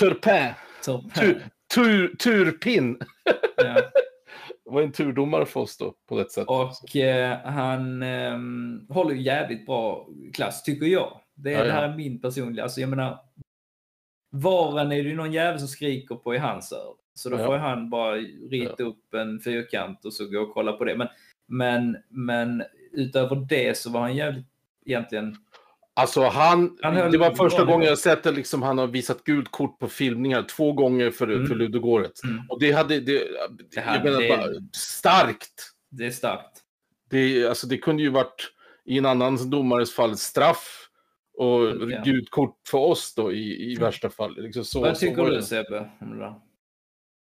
[0.00, 0.48] Turpin.
[0.84, 1.10] Turpin.
[1.14, 1.42] Tur,
[1.74, 2.98] tur, turpin.
[3.56, 3.74] Ja.
[4.64, 6.46] Det var en turdomare för oss då, på ett sätt.
[6.48, 11.20] Och eh, han ehm, håller ju jävligt bra klass, tycker jag.
[11.34, 11.92] Det, Ja, det här ja.
[11.92, 13.18] är min personliga, alltså jag menar,
[14.30, 16.96] varen är det ju någon jävel som skriker på i hans öron.
[17.14, 17.46] Så då Ja.
[17.46, 18.14] får han bara
[18.50, 20.96] rita upp en fyrkant och så gå och kolla på det.
[20.96, 21.08] Men,
[21.50, 24.46] men, men utöver det så var han jävligt
[24.86, 25.36] egentligen...
[25.94, 29.50] Alltså han, Han det var första gången jag sett det, liksom, han har visat gult
[29.50, 31.46] kort på filmningar två gånger för, Mm.
[31.46, 32.24] för Ludogorets.
[32.24, 32.42] Mm.
[32.48, 33.22] Och det hade, det,
[33.74, 35.70] Det här- jag menar, det- bara, starkt.
[35.90, 36.60] Det är starkt.
[37.10, 38.52] Det, alltså, det kunde ju varit
[38.84, 40.86] i en annan domares fall straff
[41.38, 42.02] och Ja.
[42.04, 44.42] gult kort för oss då i, i värsta fall.
[44.42, 45.42] Liksom så, Vad tycker du.
[45.42, 45.90] Sebbe?
[46.00, 46.34] Om det där?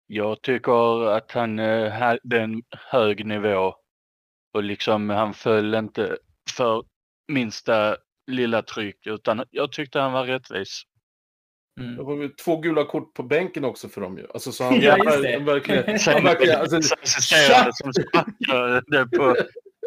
[0.08, 2.62] Jag tycker att han eh, hade en
[2.92, 3.76] hög nivå
[4.58, 6.18] och liksom han föll inte
[6.56, 6.84] för
[7.28, 7.98] minsta
[8.32, 10.82] lilla tryck utan jag tyckte han var rättvis.
[11.76, 12.06] Det Mm.
[12.06, 14.28] var väl två gula kort på bänken också för dem ju.
[14.34, 15.34] Alltså, så han, Ja, just det.
[15.34, 19.36] han verkligen, Sen han verkligen alltså, assisterade som sparkade på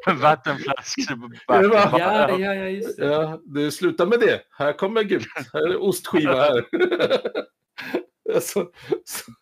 [0.21, 1.39] vattenflaskbacken.
[1.47, 1.63] Ja,
[1.99, 3.07] Ja, ja, ja, just det.
[3.07, 4.41] Ja, du slutar med det.
[4.51, 5.27] Här kommer gult.
[5.53, 6.65] Här är ostskiva här.
[8.35, 8.71] alltså,
[9.05, 9.33] så,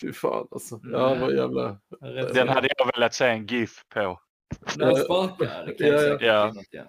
[0.00, 0.80] fy fan alltså.
[0.92, 1.78] Ja, vad jävla...
[2.00, 4.20] Rätt Den hade jag velat se en GIF på.
[4.76, 4.98] När jag
[5.78, 6.54] Ja, ja.
[6.70, 6.82] ja.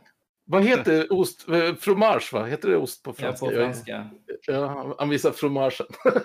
[0.46, 1.48] Vad heter ost?
[1.50, 2.46] eh, Fromage, va?
[2.46, 3.46] Heter det ost på Ja, franska?
[3.46, 4.10] på Jag- franska.
[4.48, 5.88] Ja, han- visar fromagen.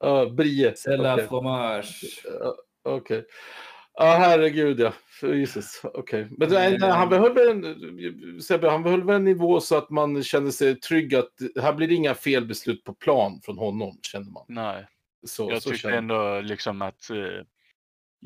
[0.00, 0.70] ja, brie.
[0.74, 1.26] C'est la Okej.
[1.28, 2.22] fromage.
[2.40, 3.24] Ja, Okej.
[3.98, 4.92] Ja, herregud ja.
[5.22, 5.80] Jesus.
[5.84, 6.28] Okej.
[6.38, 6.82] Men Mm.
[6.82, 11.14] han behöll en, Sebbe, han behöll väl en nivå så att man kände sig trygg
[11.14, 14.44] att här blir det inga felbeslut på plan från honom, känner man.
[14.48, 14.86] Nej,
[15.26, 17.16] Så, jag så tyckte känner ändå liksom att eh,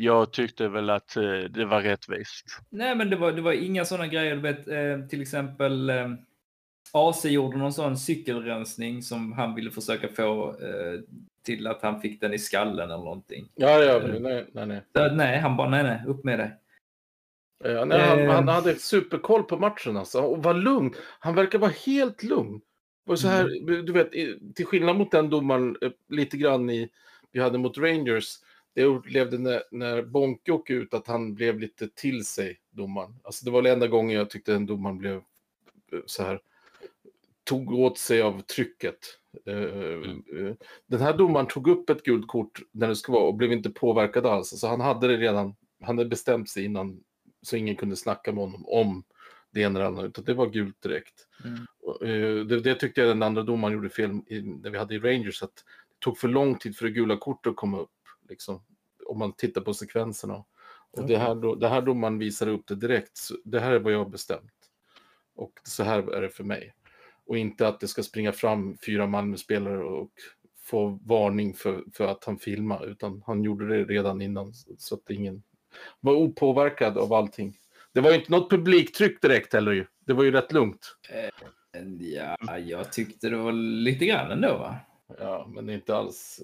[0.00, 2.44] jag tyckte väl att eh, det var rättvist.
[2.70, 4.36] Nej, men det var, det var inga sådana grejer.
[4.36, 6.10] Du vet, eh, till exempel eh,
[6.92, 11.00] AC gjorde någon sån cykelrensning som han ville försöka få eh,
[11.42, 13.48] till att han fick den i skallen eller någonting.
[13.54, 14.82] Ja, ja, nej, nej, nej.
[14.96, 16.52] Så, nej, han bara nej, nej, upp med det.
[17.64, 18.30] Ja, nej han, Eh.
[18.34, 20.94] han hade superkoll på matchen alltså, och var lugn.
[21.20, 22.60] Han verkar vara helt lugn.
[23.06, 23.86] Och så här, Mm.
[23.86, 24.10] du vet,
[24.54, 26.88] till skillnad mot den domaren eh, lite grann i,
[27.32, 28.34] vi hade mot Rangers,
[28.80, 33.14] jag upplevde när, när Bonke åkte ut att han blev lite till sig, domaren.
[33.24, 35.16] Alltså det var den enda gången jag tyckte en domaren blev
[35.92, 36.40] eh, så här,
[37.44, 38.98] tog åt sig av trycket.
[39.46, 40.54] Eh, eh,
[40.86, 43.70] Den här domaren tog upp ett gult kort när det ska vara och blev inte
[43.70, 44.52] påverkad alls.
[44.52, 47.00] Alltså han hade det redan, han hade bestämt sig innan
[47.42, 49.04] så ingen kunde snacka med honom om
[49.50, 51.26] det ena eller andra, utan det var gult direkt.
[51.44, 52.48] Mm.
[52.48, 55.42] Det, det tyckte jag den andra domaren gjorde fel i, när vi hade i Rangers,
[55.42, 55.54] att
[55.88, 57.90] det tog för lång tid för det gula kortet att komma upp.
[58.28, 58.62] Liksom,
[59.08, 60.44] om man tittar på sekvenserna.
[60.90, 63.16] Och det, här, då- det här domaren visade upp det direkt.
[63.16, 64.52] Så det här är vad jag har bestämt.
[65.34, 66.74] Och så här är det för mig.
[67.26, 70.10] Och inte att det ska springa fram fyra Malmö-spelare och
[70.60, 75.10] få varning för, för att han filmar, utan han gjorde det redan innan så att
[75.10, 75.42] ingen
[76.00, 77.58] var opåverkad av allting.
[77.92, 79.86] Det var ju inte något publiktryck direkt heller ju.
[80.06, 80.96] Det var ju rätt lugnt.
[82.00, 84.76] Ja, jag tyckte det var lite grann ändå va?
[85.18, 86.40] Ja, men inte alls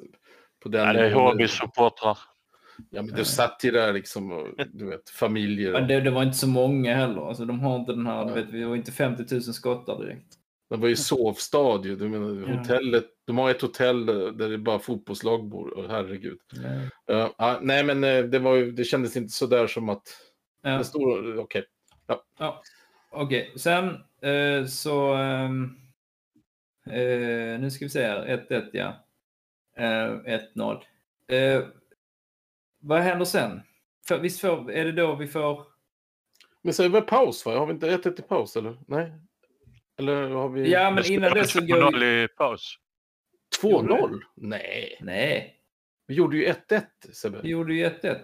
[0.61, 1.14] på den Ja, det är.
[1.14, 2.18] HB-supportrar.
[2.90, 5.72] Ja, men det satt ju där liksom, och, du vet, familjer.
[5.72, 7.28] Men Och, det, det var inte så många heller.
[7.28, 8.42] Alltså, de har inte den här, du Nej.
[8.44, 10.26] vet, vi har inte 50 000 skottar direkt.
[10.70, 11.96] det var ju sovstad ju.
[11.96, 12.56] Du menar, Ja.
[12.58, 15.78] hotellet, de har ett hotell där det bara fotbollslag bor.
[15.78, 16.38] Och herregud.
[16.52, 16.88] Nej.
[17.06, 20.02] Ja, ja, nej, men eh, det, var ju, det kändes inte så där som att...
[20.62, 20.78] Ja.
[20.78, 21.64] Det står, okej.
[22.38, 22.62] Ja.
[23.10, 23.88] Okej, sen
[24.22, 25.14] eh, så...
[25.14, 25.70] ehm,
[26.87, 28.44] eh, nu ska vi se här.
[28.50, 29.04] 1-1 ja.
[29.76, 30.82] Eh, 1-0.
[32.86, 33.60] Vad händer sen?
[34.08, 35.66] För, visst får, är det då vi får...
[36.62, 37.58] Men så är det väl paus va?
[37.58, 38.78] Har vi inte 1-1 i paus eller?
[38.88, 39.12] Nej?
[39.98, 40.70] Eller har vi...
[40.72, 42.22] Ja, men innan det så går 2-0 vi...
[42.22, 42.78] i paus.
[43.62, 44.20] 2-0?
[44.34, 44.98] Nej.
[45.00, 45.60] Nej,
[46.06, 47.40] Vi gjorde ju 1-1 Sebbe.
[47.42, 48.18] vi gjorde ju 1-1.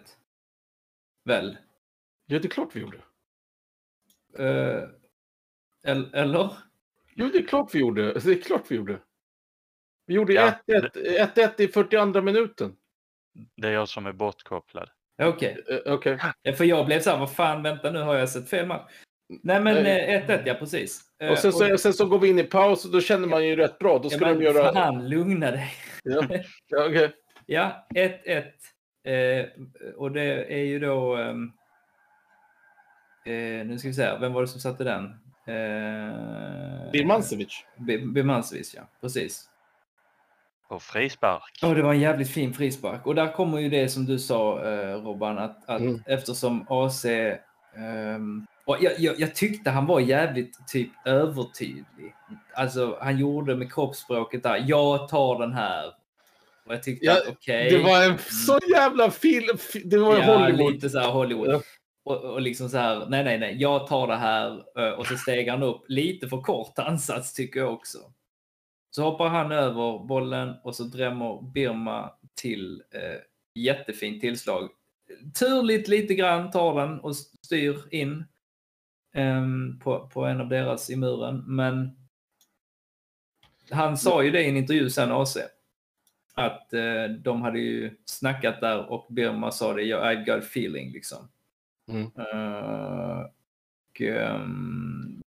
[1.24, 1.56] Väl?
[2.26, 2.98] Ja, det är klart vi gjorde.
[5.84, 6.50] El- eller?
[7.14, 8.12] Jo, det är klart vi gjorde.
[8.12, 9.00] Det är klart vi gjorde.
[10.06, 10.54] Vi gjorde Ja.
[10.66, 10.90] 1-1
[11.34, 12.76] 1-1 i 42 minuten.
[13.56, 14.88] Det är jag som är bortkopplad.
[15.22, 15.64] Okej.
[15.86, 16.18] Eh, Okej.
[16.42, 18.92] Ja, För jag blev så här, vad fan, vänta nu har jag sett fel match.
[19.42, 20.14] Nej men Nej.
[20.14, 21.00] eh, 1-1 ja, precis.
[21.22, 23.46] Eh, Och sen, så, sen så går vi in i paus och då känner man
[23.46, 23.98] ju rätt bra.
[23.98, 24.72] Då ja, ska men de göra...
[24.72, 25.72] Fan, lugna dig.
[26.04, 26.22] Ja,
[26.68, 27.12] ja, okej.
[27.46, 28.42] Ja, 1-1.
[29.04, 29.46] Eh,
[29.96, 31.16] och det är ju då...
[31.16, 31.52] ehm,
[33.26, 35.04] eh, nu ska vi se, vem var det som satte den?
[35.46, 37.64] Eh, Birmancevic.
[37.76, 38.82] Bi- Birmancevic, ja.
[39.00, 39.50] Precis.
[40.70, 41.58] Och frispark.
[41.62, 43.06] Ja, det var en jävligt fin frispark.
[43.06, 46.02] Och där kommer ju det som du sa, eh, Robban, att, att Mm.
[46.06, 47.04] eftersom AC...
[47.76, 52.14] ehm, och jag, jag, jag tyckte han var jävligt typ övertydlig.
[52.54, 55.86] Alltså, han gjorde med kroppsspråket där, jag tar den här.
[56.66, 57.70] Och jag tyckte Ja, att okej.
[57.70, 59.58] Det var en så jävla film.
[59.58, 60.72] fi- Det var Ja, Hollywood.
[60.72, 61.48] lite så här Hollywood.
[61.50, 61.60] Ja.
[62.04, 64.62] Och, och liksom så här, nej, nej, nej, jag tar det här.
[64.78, 67.98] eh, Och så steg han upp lite för kort ansats tycker jag också.
[68.90, 73.20] Så hoppar han över bollen och så drämmer Birma till eh,
[73.54, 74.70] jättefint tillslag.
[75.38, 78.24] Turligt lite grann tar den och styr in
[79.14, 81.44] ehm, på, på en av deras i muren.
[81.46, 81.96] Men
[83.70, 85.36] han sa ju det i en intervju sen, AC.
[86.34, 90.92] Att eh, de hade ju snackat där och Birma sa det, "Yeah, I've got feeling
[90.92, 91.28] liksom.
[91.88, 92.10] Mm.
[92.16, 93.26] Eh,
[93.90, 95.22] och um,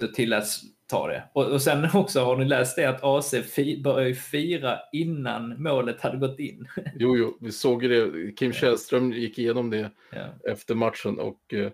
[0.00, 1.30] då tilläts ta det.
[1.32, 6.00] Och, och sen också har ni läst det att AC fi, började fira innan målet
[6.00, 6.68] hade gått in.
[6.94, 8.32] Jo, jo, vi såg ju det.
[8.32, 10.52] Kim Källström gick igenom det ja.
[10.52, 11.72] efter matchen och eh,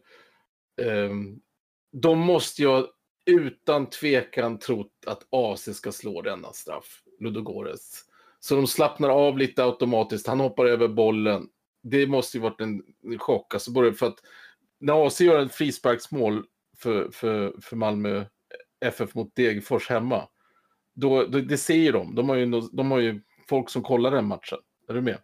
[0.86, 1.40] ehm,
[1.92, 2.86] de måste ju
[3.26, 8.04] utan tvekan trott att AC ska slå denna straff, Ludogorets.
[8.40, 10.26] Så de slappnar av lite automatiskt.
[10.26, 11.48] Han hoppar över bollen.
[11.82, 12.82] Det måste ju varit en
[13.18, 13.54] chock.
[13.54, 14.18] Alltså både för att
[14.80, 16.44] när AC gör ett frisparksmål
[16.78, 18.24] för, för, för Malmö
[18.82, 20.28] FF mot Degerfors hemma,
[20.94, 22.14] då, då, det ser ju de.
[22.14, 24.58] De har ju, de har ju folk som kollar den matchen.
[24.88, 25.18] Är du med?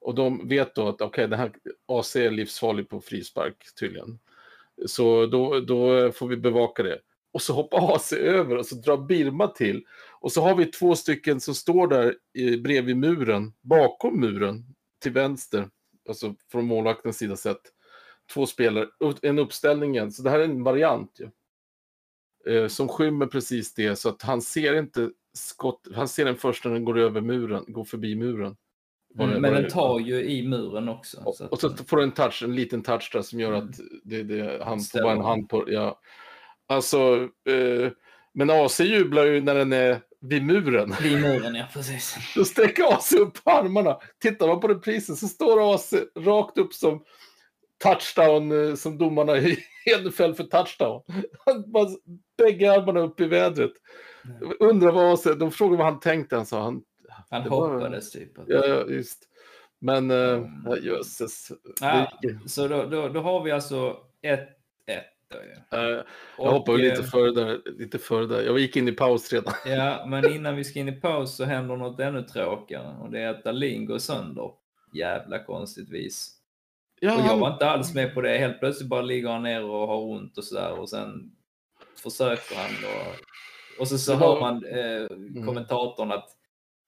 [0.00, 1.52] Och de vet då att okej, den här
[1.86, 4.18] AC är livsfarlig på frispark tydligen.
[4.86, 6.98] Så då, då får vi bevaka det.
[7.32, 9.84] Och så hoppar AC över och så drar Birma till.
[10.20, 14.64] Och så har vi två stycken som står där i, bredvid muren, bakom muren,
[15.02, 15.68] till vänster.
[16.08, 17.60] Alltså från målvaktens sida sett.
[18.32, 18.88] Två spelare,
[19.22, 20.12] en uppställning igen.
[20.12, 21.30] Så det här är en variant ju.
[22.46, 25.80] Eh, som skymmer precis det så att han ser inte skott.
[25.94, 28.56] Han ser den först när den går över muren, går förbi muren.
[29.14, 31.20] Vad det- Mm, Men vad den tar ju i muren också.
[31.24, 33.52] och, så att- och så får du en touch, en liten touch där som gör
[33.52, 33.68] Mm.
[33.68, 36.00] att det, det, han får bara en hand på, ja.
[36.66, 37.90] Alltså, eh,
[38.34, 40.94] men AC jublar ju när den är vid muren.
[41.02, 42.16] Vid muren, ja precis.
[42.36, 43.98] Då sträcker AC upp armarna.
[44.22, 47.04] Tittar man på reprisen så står AC rakt upp som
[47.82, 51.02] touchdown, eh, som domarna i Hedefeld för touchdown.
[51.46, 51.88] Han bara,
[52.44, 53.72] bägge armarna upp i vädret.
[54.60, 56.82] Undrar vad de frågade vad han tänkte, han sa han,
[57.30, 58.30] Han Det var- hoppades typ.
[58.46, 59.28] ja, just.
[59.80, 61.52] Men, ja, jösses.
[61.80, 62.12] Ja,
[62.46, 64.46] så då, då, då har vi alltså 1-1.
[65.28, 65.80] då ju.
[65.92, 65.98] Eh,
[66.38, 68.42] Och, Jag hoppar ju lite eh, före där, lite före där.
[68.42, 69.54] Jag gick in i paus redan.
[69.66, 73.20] Ja, men innan vi ska in i paus så händer något ännu tråkigare och det
[73.20, 74.50] är att Dahlin går sönder.
[74.94, 76.38] Jävla konstigt vis.
[77.00, 78.38] Ja, Och jag var inte alls med på det.
[78.38, 81.30] Helt plötsligt bara ligger han ner och har ont och sådär och sen
[82.00, 83.14] försöker han och,
[83.80, 86.28] och så, så hör man eh, kommentatorn att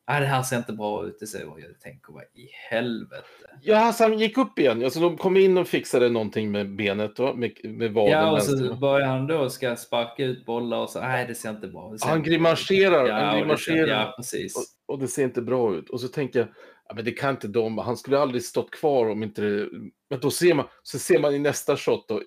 [0.06, 1.16] ah, det här ser inte bra ut.
[1.20, 3.24] Det ser, jag tänker vad i helvete.
[3.62, 4.84] ja, alltså, han gick upp igen.
[4.84, 7.34] Alltså, de kom in och fixade någonting med benet, va?
[7.34, 8.12] med, med vaden.
[8.12, 8.68] Ja, och vänster.
[8.68, 11.96] så börjar han då ska sparka ut bollar och så, nej det ser inte bra
[11.98, 13.76] ser Han ut." grimaserar, Ja, han grimaserar.
[13.86, 14.56] ser- Ja, precis.
[14.86, 15.90] och, och det ser inte bra ut.
[15.90, 16.48] Och så tänker jag,
[16.88, 17.78] ja, men det kan inte de.
[17.78, 19.68] Han skulle aldrig stått kvar om inte det...
[20.10, 22.22] Men då ser man, så ser man i nästa shot då,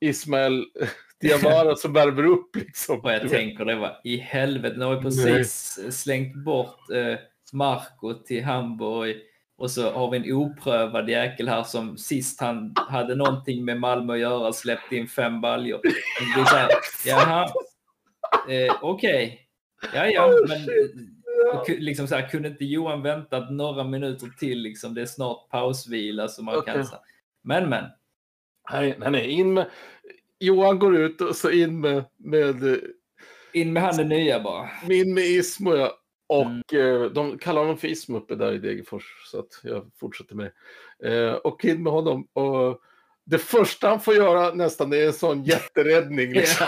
[0.00, 0.64] Ismael
[1.24, 3.00] Diawara som värmer upp liksom.
[3.00, 7.18] Och jag tänker det var i helvete, nu har vi precis slängt bort eh,
[7.52, 9.16] Marco till Hamburg
[9.58, 14.12] och så har vi en oprövad jäkel här som sist han hade någonting med Malmö
[14.12, 15.80] att göra släppte in fem baljor.
[17.06, 17.50] Jaha,
[18.48, 19.40] eh, okej.
[19.94, 20.68] Ja, ja, Oh, men
[21.52, 24.58] och liksom så här, kunde inte Johan väntat några minuter till?
[24.58, 26.74] Liksom, det är snart pausvila så man kan...
[26.74, 26.84] Okej.
[26.84, 26.96] Så,
[27.42, 27.84] men, men.
[28.72, 29.66] Nej, nej, nej, in med...
[30.44, 32.80] Johan går ut och så in med, med
[33.52, 34.68] In med han det nya bara.
[34.88, 35.98] Min med Ismo, ja.
[36.26, 37.02] Och Mm.
[37.02, 40.50] eh, de kallar honom för Ismo uppe där i Degerfors, så att jag fortsätter med
[40.98, 41.08] det.
[41.28, 42.28] Eh, och in med honom.
[42.32, 42.80] Och
[43.26, 46.32] det första han får göra nästan är en sån jätteräddning.
[46.32, 46.66] Liksom.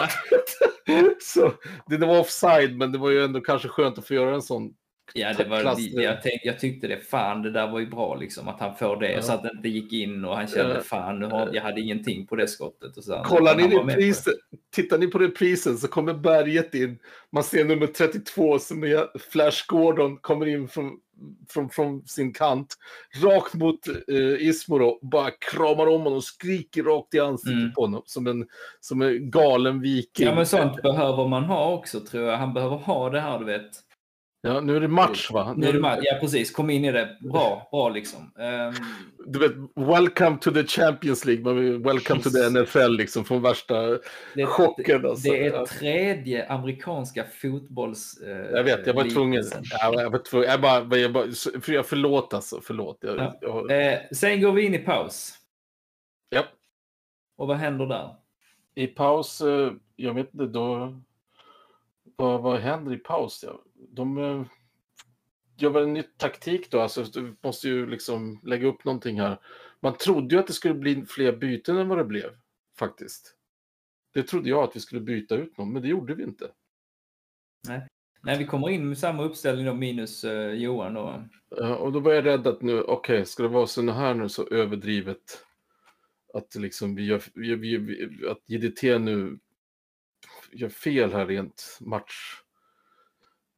[1.23, 1.53] så,
[1.87, 4.43] det, det var offside, men det var ju ändå kanske skönt att få göra en
[4.43, 4.75] sån.
[5.15, 5.61] Ja, det var,
[6.03, 8.97] jag, tänk, jag tyckte det, fan det där var ju bra liksom att han får
[9.01, 9.23] det Ja.
[9.23, 10.81] så att det inte gick in och han kände Ja.
[10.81, 12.97] fan nu har, jag hade ingenting på det skottet.
[12.97, 14.33] Och så, Kollar ni reprisen,
[14.75, 16.99] tittar ni på reprisen så kommer berget in.
[17.33, 20.93] Man ser nummer 32 som är Flash Gordon kommer in från,
[21.51, 22.75] från, från sin kant.
[23.25, 27.73] Rakt mot eh, Ismo då, bara kramar om honom och skriker rakt i ansiktet Mm.
[27.73, 28.03] på honom.
[28.07, 28.47] Som en,
[28.81, 30.27] som en galen viking.
[30.27, 32.37] Ja men sånt behöver man ha också tror jag.
[32.37, 33.71] Han behöver ha det här du vet.
[34.47, 35.55] Ja, nu är det match va?
[35.57, 35.99] Nu är det match.
[36.03, 36.51] Ja, precis.
[36.51, 37.17] Kom in i det.
[37.21, 38.21] Bra, bra liksom.
[38.37, 38.75] Um,
[39.29, 43.99] Du vet, welcome to the Champions League, welcome to the NFL liksom, från värsta
[44.35, 45.07] det, chocken.
[45.07, 45.31] Alltså.
[45.31, 48.21] det är tredje amerikanska fotbolls...
[48.23, 49.45] eh, Jag vet, jag var tvungen.
[49.81, 50.49] jag var tvungen.
[50.51, 51.27] Jag bara, jag bara,
[51.61, 52.99] för jag förlåt alltså, förlåt.
[53.01, 53.39] Jag, Ja.
[53.41, 55.35] jag, Eh, sen går vi in i paus.
[56.29, 56.43] ja.
[57.37, 58.15] Och vad händer där?
[58.75, 61.01] I paus, eh, jag vet inte, då...
[62.17, 63.45] Vad, vad händer i paus?
[63.47, 63.53] Ja,
[63.91, 64.47] de eh,
[65.57, 69.41] gör väl en ny taktik då, alltså du måste ju liksom lägga upp någonting här.
[69.81, 72.31] Man trodde ju att det skulle bli fler byten än vad det blev,
[72.79, 73.37] faktiskt.
[74.15, 76.51] Det trodde jag att vi skulle byta ut någon, men det gjorde vi inte.
[78.23, 81.25] Nej, vi kommer in med samma uppställning då, minus eh, Johan då.
[81.79, 84.49] Och då var jag rädd att nu, okej, ska det vara så här nu så
[84.49, 85.47] överdrivet
[86.35, 89.39] att liksom vi gör, vi, vi, att JDT nu
[90.53, 92.43] gör fel här rent match.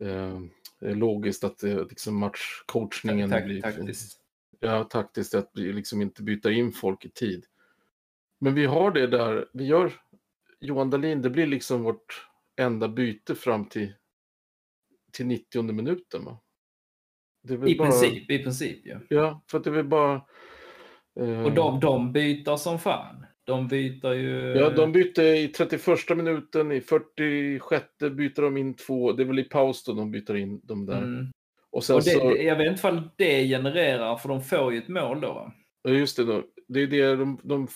[0.00, 0.40] Eh,
[0.80, 3.62] logiskt att det, liksom matchcoachningen Tak- blir...
[3.62, 4.20] taktiskt.
[4.60, 7.44] Ja, taktiskt att liksom inte byter in folk i tid.
[8.38, 9.92] Men vi har det där, vi gör
[10.60, 13.92] Johan Dahlin, det blir liksom vårt enda byte fram till,
[15.12, 16.38] till 90 minuten va?
[17.48, 19.00] I bara- princip, i princip ju.
[19.08, 20.14] Ja, för att det är väl bara...
[21.20, 23.26] eh, Och de, de byter som fan.
[23.48, 24.54] De byter ju...
[24.56, 29.12] Ja, de bytte i 31 minuten, i 46 byter de in två.
[29.12, 30.98] Det är väl i paus då de byter in de där.
[30.98, 31.26] Mm.
[31.70, 32.36] Och sen Och det, så...
[32.38, 35.52] jag vet inte ifall det genererar, för de får ju ett mål då.
[35.82, 36.24] Ja, just det.
[36.24, 36.42] Då.
[36.68, 37.68] Det är det de, de...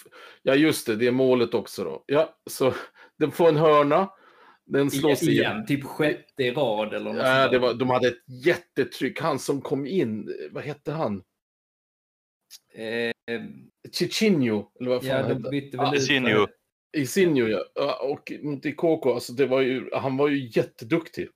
[0.42, 0.96] Ja, just det.
[0.96, 2.04] Det är målet också då.
[2.06, 2.72] Ja, så
[3.18, 4.08] de får en hörna.
[4.66, 5.66] Den slås Igen, igen.
[5.66, 9.20] typ sjätte i rad eller något Ja, det var, de hade ett jättetryck.
[9.20, 11.22] Han som kom in, vad hette han?
[12.74, 13.12] Eh,
[13.92, 16.00] Ciccinho, eller vad fan ja, han bytte väl Ja, ut...
[16.00, 16.46] Isinho.
[16.96, 17.98] Isinho, ja.
[18.02, 21.28] Och mot Ikoko, alltså det var ju, han var ju jätteduktig.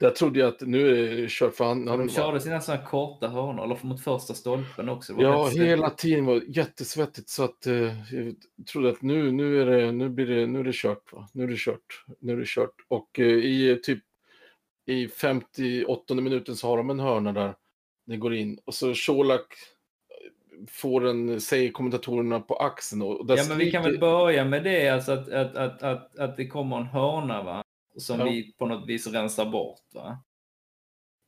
[0.00, 1.88] Där trodde jag att nu är det kört för han...
[1.88, 5.14] han De körde sina sådana korta hörnor, eller mot första stolpen också.
[5.14, 8.34] Var Ja, hela tiden var jättesvettigt så att eh, jag
[8.72, 11.12] trodde att nu, nu, är det, nu, blir det, nu är det kört.
[11.12, 11.28] Va?
[11.32, 12.04] Nu är det kört.
[12.20, 12.74] Nu är det kört.
[12.88, 14.02] Och eh, i typ
[14.86, 17.54] i 58 minuten så har de en hörna där.
[18.08, 19.46] Det går in och så Colak
[20.68, 23.02] får en, säger kommentatorerna på axeln.
[23.02, 26.36] Och Ja, men vi kan väl börja med det, alltså att, att, att, att, att
[26.36, 27.62] det kommer en hörna va?
[27.96, 28.24] som Ja.
[28.24, 29.80] vi på något vis rensar bort.
[29.94, 30.22] Va?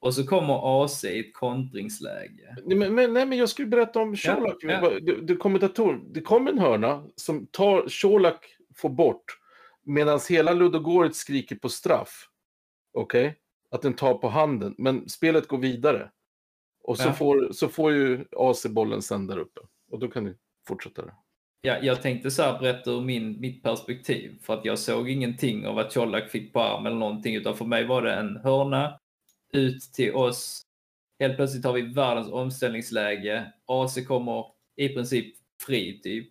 [0.00, 2.56] Och så kommer AC i ett kontringsläge.
[2.66, 4.56] Nej men, nej, men jag skulle berätta om Ja, Colak.
[4.60, 4.90] ja.
[5.00, 8.44] Det, det, kommentator, det kommer en hörna som tar Colak
[8.76, 9.24] får bort
[9.82, 12.28] medan hela Ludogorets skriker på straff.
[12.92, 13.36] Okej?
[13.70, 14.74] Att den tar på handen.
[14.78, 16.10] Men spelet går vidare.
[16.82, 17.12] Och så, Ja.
[17.12, 19.60] får, så får ju AC bollen sen där uppe.
[19.90, 20.34] Och då kan ni
[20.68, 21.14] fortsätta där.
[21.62, 25.66] Ja, jag tänkte så här berätta ur min, mitt perspektiv, för att jag såg ingenting
[25.66, 28.98] av att Colak fick på arm eller någonting, utan för mig var det en hörna
[29.52, 30.62] ut till oss.
[31.20, 33.52] Helt plötsligt har vi världens omställningsläge.
[33.66, 34.44] AC kommer
[34.76, 35.34] i princip
[35.66, 36.28] fri, typ.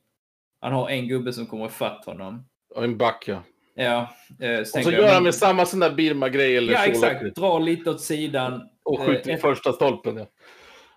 [0.62, 2.46] Han har en gubbe som kommer ifatt honom.
[2.76, 3.44] Och en back ja.
[3.76, 7.36] Ja, eh, Och så gör han med samma sån där Birma-grej eller Ja, exakt.
[7.36, 8.70] Dra lite åt sidan.
[8.90, 10.18] Och skjuter i Eh, första stolpen.
[10.18, 10.26] Ja.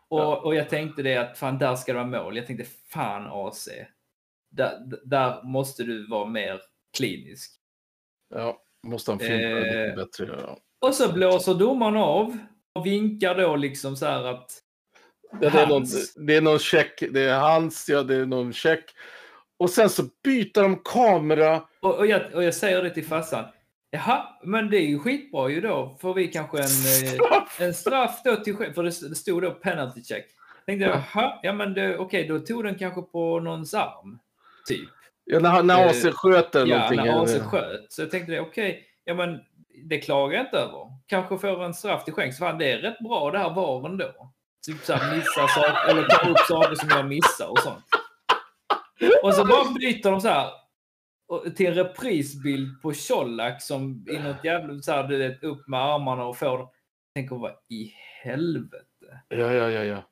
[0.09, 2.37] Och, och jag tänkte det att fan, där ska det vara mål.
[2.37, 3.69] Jag tänkte fan AC.
[4.51, 6.61] Där, där måste du vara mer
[6.97, 7.53] klinisk.
[8.35, 8.59] ja.
[8.87, 10.41] Måste han filma Eh, lite bättre.
[10.47, 10.59] Ja.
[10.89, 12.39] Och så blåser domaren av
[12.73, 14.59] och vinkar då liksom så här att
[15.41, 15.85] det, är någon,
[16.27, 18.85] det är någon check, det är hans, ja det är någon check.
[19.57, 21.63] Och sen så byter de kamera.
[21.81, 23.45] och, och, jag, och jag säger det till farsan.
[23.95, 25.97] Jaha, men det är ju skitbra ju då.
[26.01, 30.25] Får vi kanske en, eh, en straff då till För det, stod då penalty check.
[30.67, 34.19] Tänkte jag, jaha, ja men okej, då tog den kanske på någons arm.
[34.69, 34.89] Typ.
[35.25, 36.99] Ja, när, när Eh, AC sköt eller Ja, någonting.
[37.07, 37.93] när AC eller- sköt.
[37.93, 39.41] Så jag tänkte det, okej, ja men
[39.85, 40.87] det klagar jag inte över.
[41.07, 42.39] Kanske får en straff till skänks.
[42.39, 44.33] Fan, det är rätt bra det här var ändå.
[44.67, 47.85] Typ så här missa saker, eller ta upp saker som jag missar och sånt.
[49.23, 50.51] Och så bara byter de så här
[51.33, 55.69] och- till en reprisbild på Colak som i något jävla så här, du vet, upp
[55.69, 56.69] med armarna och får
[57.15, 58.77] Tänker vad i helvete.
[59.29, 60.03] Ja, ja, ja, ja.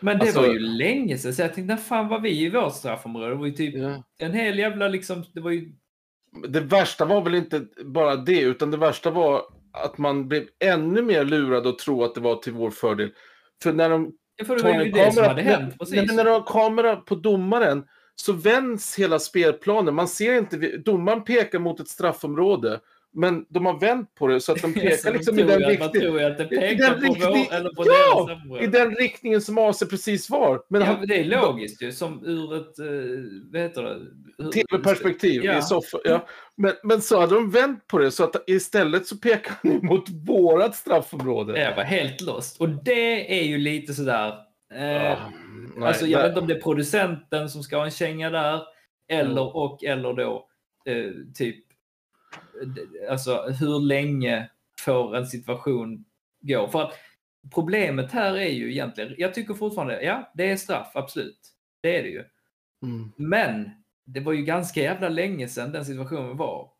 [0.00, 2.50] Men det Alltså- var ju länge sedan så jag tänkte, när fan var vi i
[2.50, 3.28] vårt straffområde?
[3.28, 4.02] Det var ju typ ja.
[4.18, 5.72] en hel jävla liksom, det var ju
[6.48, 11.02] Det värsta var väl inte bara det, utan det värsta var att man blev ännu
[11.02, 13.10] mer lurad att tro att det var till vår fördel.
[13.62, 15.78] För när de Ja, för det var ju det som hade hänt.
[15.78, 16.06] Precis.
[16.06, 17.84] men när de har kamera på domaren
[18.16, 19.94] så vänds hela spelplanen.
[19.94, 22.80] Man ser inte, domaren pekar mot ett straffområde.
[23.18, 26.14] Men de har vänt på det så att de pekar liksom i den riktningen.
[26.14, 28.38] det I den riktning- vår, Ja!
[28.60, 30.62] I den riktningen som AC precis var.
[30.68, 32.86] Men Ja, han, men det är logiskt ju, som ur ett, eh,
[33.52, 34.52] vad heter det?
[34.52, 35.58] Tv-perspektiv Ja.
[35.58, 36.00] i soffan.
[36.04, 36.26] Ja.
[36.56, 40.08] Men, men så hade de vänt på det så att istället så pekar han mot
[40.10, 41.60] vårat straffområde.
[41.60, 42.60] Jag var helt lost.
[42.60, 44.45] Och det är ju lite sådär...
[44.76, 45.30] Eh, Ja,
[45.76, 48.62] nej, alltså, jag vet inte om det är producenten som ska ha en känga där.
[49.08, 49.54] Eller Mm.
[49.54, 50.48] och eller då
[50.84, 51.64] eh, typ...
[52.62, 54.50] eh, Alltså hur länge
[54.80, 56.04] får en situation
[56.40, 56.68] gå?
[56.68, 56.92] För att
[57.54, 59.14] problemet här är ju egentligen...
[59.18, 61.40] Jag tycker fortfarande, ja, det är straff, absolut.
[61.80, 62.24] Det är det ju.
[62.82, 63.12] Mm.
[63.16, 63.70] Men
[64.04, 66.70] det var ju ganska jävla länge sedan den situationen var.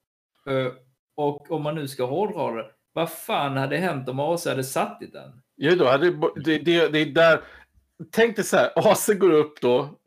[0.47, 0.73] Eh,
[1.15, 5.03] Och om man nu ska hårdra det, vad fan hade hänt om AC hade satt
[5.03, 5.43] i den?
[5.55, 7.41] Ja, då hade det, det, det, det är där...
[8.13, 9.99] Tänk dig så här, AC går upp då,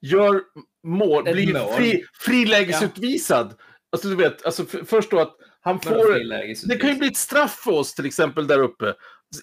[0.00, 0.40] gör
[0.82, 1.72] mål, Ett blir mål.
[1.72, 3.54] fri, frilägesutvisad.
[3.92, 6.68] Alltså du vet, alltså för, först då att han får...
[6.68, 8.94] Det kan ju bli ett straff för oss till exempel där uppe.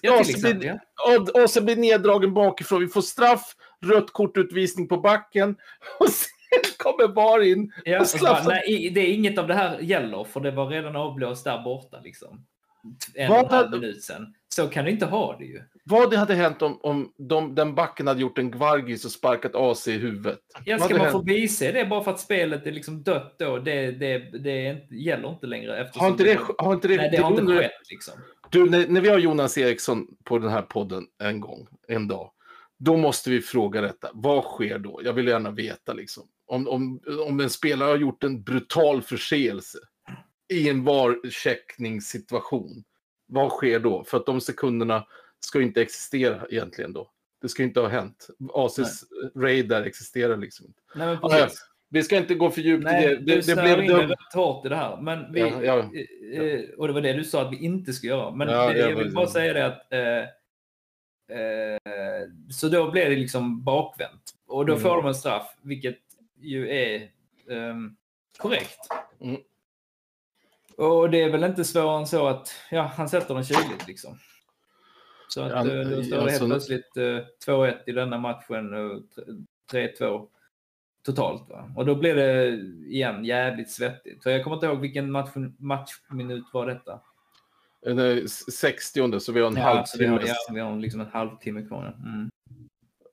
[0.02, 1.26] Ja, AC blir, Ja.
[1.44, 3.54] AC blir neddragen bakifrån, vi får straff,
[3.86, 5.56] rött kortutvisning på backen
[5.98, 6.28] och sen
[6.76, 7.72] kommer VAR in.
[7.84, 10.96] Ja, Och bara, nej, det är inget av det här gäller, för det var redan
[10.96, 12.00] avblåst där borta.
[12.04, 12.46] Liksom.
[13.14, 14.34] En Vad och en halv minut sen.
[14.48, 15.62] Så kan du inte ha det ju.
[15.84, 19.54] Vad det hade hänt om, om de, den backen hade gjort en Gvargis och sparkat
[19.54, 20.40] AC i huvudet?
[20.64, 21.12] Ja, ska man hänt?
[21.12, 23.58] få visa det bara för att spelet är liksom dött då?
[23.58, 25.90] Det, det, det inte, gäller inte längre.
[25.94, 28.14] Har inte det, har inte det, Nej, det har inte skett liksom.
[28.50, 32.30] Du, när, när vi har Jonas Eriksson på den här podden en gång, en dag,
[32.78, 34.10] då måste vi fråga detta.
[34.14, 35.00] Vad sker då?
[35.04, 36.22] Jag vill gärna veta liksom.
[36.46, 39.78] Om, om, om en spelare har gjort en brutal förseelse
[40.50, 42.84] i en VAR-checkningssituation,
[43.26, 44.04] vad sker då?
[44.04, 45.06] För att de sekunderna
[45.40, 47.10] ska inte existera egentligen då.
[47.42, 48.28] Det ska inte ha hänt.
[48.54, 49.04] ACs
[49.36, 50.80] raid där existerar liksom inte.
[50.94, 51.66] Nej, men Ja, precis.
[51.92, 53.16] Vi ska inte gå för djupt Nej, i det.
[53.16, 54.14] Det, det blev in dumt.
[54.34, 55.00] hårt i det här.
[55.00, 55.78] Men vi, Ja, ja.
[56.32, 58.30] eh, eh, Och det var det du sa att vi inte ska göra.
[58.30, 60.18] Men det, jag vill bara säga det att eh,
[61.38, 64.34] eh, så då blir det liksom bakvänt.
[64.46, 64.82] Och då Mm.
[64.82, 65.98] får de en straff, vilket
[66.40, 67.10] ju är
[67.50, 67.96] ehm,
[68.38, 68.78] korrekt.
[69.20, 69.40] Mm.
[70.80, 74.18] Och det är väl inte svårare än så att ja, han sätter den kyligt liksom.
[75.28, 78.74] Så att Ja, eh, då står det alltså- helt plötsligt eh, 2-1 i denna matchen
[78.74, 79.02] och
[79.72, 80.28] 3-2
[81.02, 81.50] totalt.
[81.50, 81.72] Va?
[81.76, 82.48] Och då blir det
[82.88, 84.22] igen jävligt svettigt.
[84.22, 87.00] För jag kommer inte ihåg vilken match, matchminut var detta.
[87.82, 90.08] Den är 60 så vi har en Ja, vi halvtimme.
[90.08, 91.96] har, ja, vi har liksom en halvtimme kvar.
[92.04, 92.30] Mm.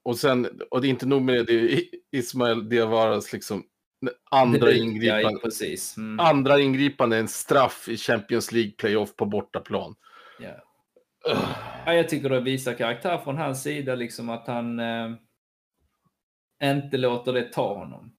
[0.03, 3.63] Och sen, och det är inte nog med det, det är Ismael Diawaras liksom
[4.31, 5.39] andra ingripande.
[5.39, 5.97] precis.
[5.97, 6.19] Mm.
[6.19, 9.95] Andra ingripande, en straff i Champions League playoff på bortaplan.
[10.39, 10.63] Ja.
[11.85, 15.11] Ja, jag tycker det visar karaktär från hans sida, liksom att han eh,
[16.63, 18.13] inte låter det ta honom.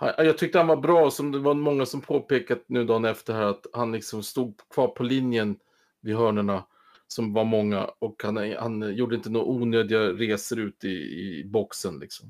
[0.00, 3.46] Jag tyckte han var bra, som det var många som påpekat nu dagen efter här,
[3.46, 5.56] att han liksom stod kvar på linjen
[6.00, 6.64] vid hörnerna
[7.08, 11.98] som var många och han, han gjorde inte några onödiga resor ut i, i boxen
[11.98, 12.28] liksom.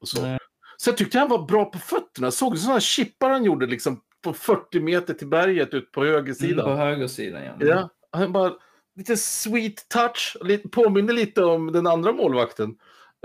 [0.00, 0.22] Och så.
[0.22, 0.38] Nej.
[0.82, 2.30] Så jag tyckte han var bra på fötterna.
[2.30, 6.34] Såg du sådana chippar han gjorde liksom på 40 meter till berget ut på höger
[6.34, 6.62] sida?
[6.62, 7.52] Mm, på högersidan, ja.
[7.60, 8.52] Ja, han bara
[8.96, 12.76] lite sweet touch, lite, påminner lite om den andra målvakten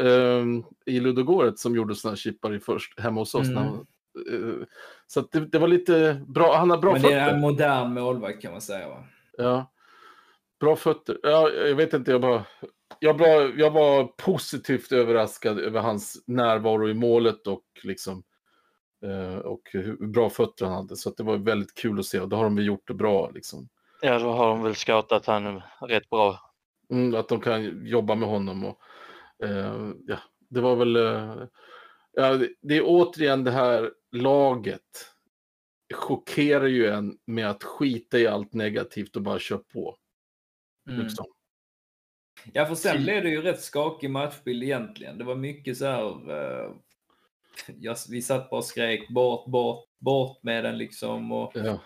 [0.02, 3.48] ehm, i Ludogorets som gjorde sådana chippar i först, hemma hos oss.
[3.48, 3.58] Mm.
[3.58, 3.86] Han,
[4.32, 4.66] eh,
[5.08, 7.36] så det, det var lite bra, han har bra Men det är fötter.
[7.36, 8.90] en modern målvakt kan man säga.
[8.90, 9.04] Va?
[9.38, 9.72] Ja.
[10.60, 11.20] Bra fötter.
[11.24, 12.44] Ja, jag vet inte, jag bara...
[13.00, 18.24] Jag, bara, jag var positivt överraskad över hans närvaro i målet och liksom
[19.04, 20.96] eh, och hur bra fötter han hade.
[20.96, 23.30] Så det var väldigt kul att se och då har de väl gjort det bra.
[23.30, 23.70] Liksom.
[24.02, 26.40] Ja, då har de väl scoutat han rätt bra.
[26.90, 28.66] Mm, att de kan jobba med honom.
[28.66, 28.80] Och,
[29.44, 30.18] eh, ja,
[30.50, 30.96] det var väl...
[30.96, 31.44] Eh,
[32.12, 35.14] ja, det, det är återigen det här laget
[35.94, 39.98] chockerar ju en med att skita i allt negativt och bara köra på.
[40.90, 41.02] Mm.
[41.02, 41.26] Liksom.
[42.54, 45.18] Ja, för sen blev det ju rätt skakig matchbild egentligen.
[45.18, 46.32] Det var mycket så här...
[46.32, 46.72] Eh,
[47.80, 51.82] ja, vi satt bara och skrek bort, bort, bort med den liksom och Ja.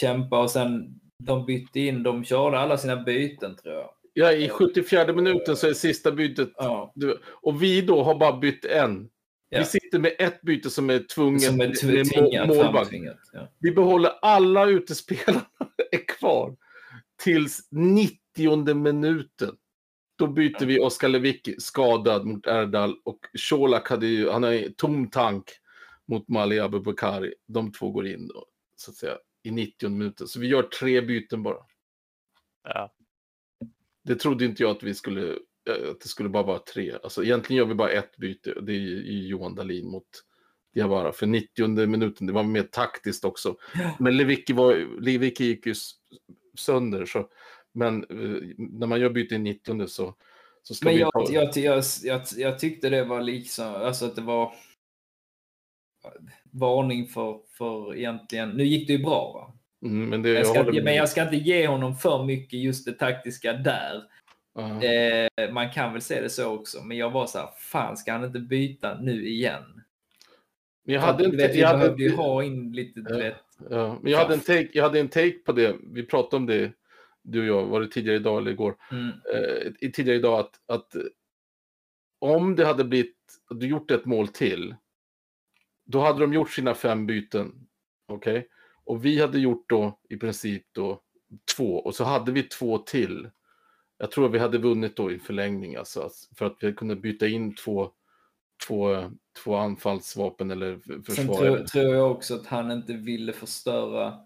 [0.00, 3.90] kämpa och sen de bytte in, de körde alla sina byten tror jag.
[4.12, 6.48] ja, i 74 minuten så är sista bytet.
[6.56, 6.92] Ja,
[7.42, 9.08] och vi då har bara bytt en.
[9.48, 9.58] Ja.
[9.58, 12.90] Vi sitter med ett byte som är tvunget som är tvingat, målvakt.
[13.32, 13.48] Ja.
[13.58, 15.46] Vi behåller alla utespelarna
[15.92, 16.56] är kvar
[17.22, 19.54] tills 90 minuten.
[20.20, 24.70] Då byter vi Oskar Lewicki skadad mot Erdal och Colak hade ju, han har ju
[24.70, 25.44] tom tank
[26.08, 27.34] mot Mali Abubakari.
[27.46, 28.46] De två går in då,
[28.76, 30.28] så att säga, i 90 minuten.
[30.28, 31.56] Så vi gör tre byten bara.
[32.64, 32.92] Ja.
[34.04, 36.92] Det trodde inte jag att vi skulle, eh, att det skulle bara vara tre.
[37.02, 38.60] Alltså egentligen gör vi bara ett byte.
[38.60, 40.08] Det är ju Johan Dahlin mot
[40.74, 42.26] Diawara för 90 minuten.
[42.26, 43.56] Det var mer taktiskt också.
[43.98, 45.74] Men Lewicki, var, Lewicki gick ju
[46.58, 47.04] sönder.
[47.06, 47.28] Så,
[47.72, 50.14] men eh, när man gör byte i 90 så,
[50.62, 51.26] så ska Men vi jag, ta...
[51.32, 54.54] jag, jag, jag, jag tyckte det var liksom, alltså att det var
[56.52, 59.54] varning för, för egentligen, nu gick det ju bra va?
[59.88, 62.60] Mm, men, det, Jag jag ska, håller men jag ska inte ge honom för mycket
[62.60, 64.02] just det taktiska där.
[64.54, 64.82] Ja.
[64.84, 68.12] Eh, man kan väl se det så också, men jag var så här, fan ska
[68.12, 69.82] han inte byta nu igen?
[70.84, 71.58] Men jag hade vet, inte...
[71.58, 73.16] Jag hade, behövde ju ha in lite, Ja.
[73.16, 73.36] vet,
[73.70, 75.76] ja, men jag hade, en take, jag hade en take på det.
[75.92, 76.72] Vi pratade om det,
[77.22, 78.76] du och jag, var det tidigare idag eller igår?
[78.90, 80.96] mm, eh, i- tidigare idag att, att
[82.18, 83.16] om det hade blivit,
[83.50, 84.74] du gjort ett mål till,
[85.84, 87.66] då hade de gjort sina fem byten.
[88.08, 88.48] Okej?
[88.84, 91.00] Och vi hade gjort då i princip då
[91.56, 93.30] två och så hade vi två till.
[93.98, 97.54] Jag tror vi hade vunnit då i förlängning alltså, för att vi kunde byta in
[97.54, 97.90] två,
[98.66, 99.10] två,
[99.44, 101.56] två anfallsvapen eller f- Sen försvarare.
[101.56, 104.18] tror, tror jag också att han inte ville förstöra,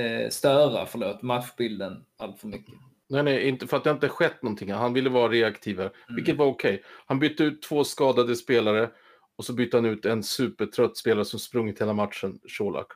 [0.00, 2.74] eh, störa förlåt, matchbilden allt för mycket.
[3.08, 4.72] Nej, nej, inte för att det inte skett någonting.
[4.72, 6.16] Han ville vara reaktivare, Mm.
[6.16, 6.82] vilket var okej.
[7.06, 8.90] Han bytte ut två skadade spelare
[9.36, 12.92] och så bytte han ut en supertrött spelare som sprungit hela matchen, Colak.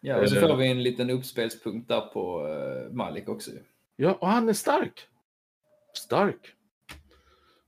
[0.00, 3.50] Ja, och så får vi en liten uppspelspunkt där på eh, Malik också.
[3.96, 5.00] Ja, och han är stark.
[5.94, 6.54] Stark.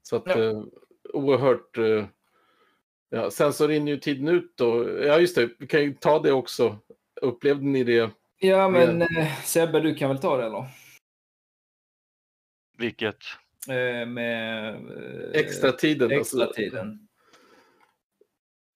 [0.02, 0.38] Så att, Ja.
[0.38, 0.62] eh,
[1.12, 1.78] oerhört...
[1.78, 2.04] Eh,
[3.10, 4.88] ja, sen så rinner ju tiden ut då.
[5.02, 6.76] Ja, just det, vi kan ju ta det också.
[7.22, 8.10] Upplevde ni det?
[8.40, 10.66] Ja, men eh, Sebbe, du kan väl ta det eller?
[12.78, 13.16] Vilket?
[13.68, 16.10] Eh, med eh, Extra tiden.
[16.10, 17.08] extra alltså, tiden.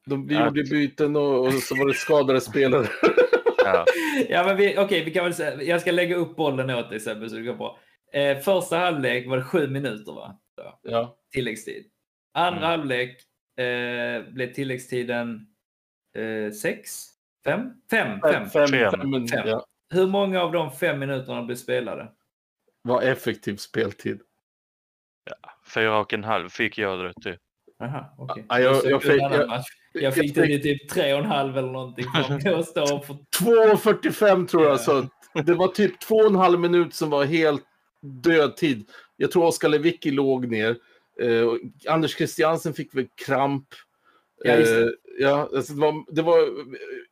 [0.06, 2.86] de, vi Att- gjorde byten och, och så var det skadade spelare.
[3.66, 3.84] Ja.
[4.28, 7.00] Ja, men vi, okej, vi kan väl säga, jag ska lägga upp bollen åt dig
[7.00, 7.78] Sebbe så det går bra.
[8.12, 10.40] Eh, första halvlek var det sju minuter va?
[10.56, 11.18] Ja, ja.
[11.32, 11.90] tilläggstid.
[12.34, 12.70] Andra Mm.
[12.70, 13.10] halvlek
[13.58, 15.46] eh, blev tilläggstiden
[16.16, 17.04] eh, sex?
[17.44, 17.60] Fem?
[17.90, 18.20] Fem?
[18.20, 18.50] Fem.
[18.50, 18.90] Fem, Fem.
[18.90, 19.48] fem, Fem.
[19.48, 19.66] ja.
[19.90, 22.08] Hur många av de fem minuterna blev spelade?
[22.82, 24.20] Var effektiv speltid.
[25.74, 27.36] Fyra och en halv fick jag det till.
[27.82, 28.44] Aha, okej.
[28.48, 31.58] Ja, jag- Jag, jag fick, jag- jag fick det till typ tre och en halv
[31.58, 32.04] eller någonting.
[32.26, 34.72] För att jag står för 2.45 tror jag.
[34.72, 34.78] Ja.
[34.78, 35.06] Så
[35.44, 37.62] det var typ två och en halv minut som var helt
[38.02, 38.90] dödtid.
[39.16, 40.76] Jag tror Oskar Lewicki låg ner.
[41.20, 41.48] Eh,
[41.88, 43.68] Anders Christiansen fick väl kramp.
[44.44, 44.52] Ja.
[44.52, 44.86] Eh,
[45.18, 46.38] ja, alltså det var, det var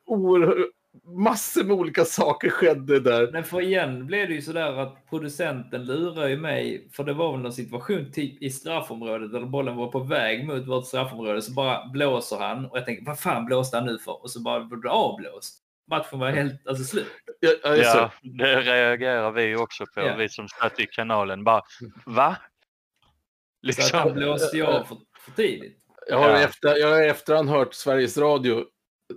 [0.07, 0.57] oerhört...
[1.05, 3.33] Massor med olika saker skedde där.
[3.33, 7.33] Men för igen blev det ju sådär att producenten lurar ju mig, för det var
[7.33, 11.53] väl någon situation typ i straffområdet där bollen var på väg mot vårt straffområde, så
[11.53, 14.23] bara blåser han och jag tänker vad fan blåste han nu för?
[14.23, 15.59] Och så bara blev det avblåst.
[15.91, 17.07] Matchen var helt alltså, slut.
[17.41, 20.17] Ja, Ja, det reagerar vi också på, Ja.
[20.17, 21.45] vi som satt i kanalen.
[21.45, 21.63] Bara,
[22.07, 22.37] va?
[23.75, 24.15] Så att han Liksom.
[24.15, 25.79] blåste ju av för, för tidigt.
[26.09, 26.41] Jag har, Ja.
[26.41, 28.65] efter, jag har i efterhand hört Sveriges Radio,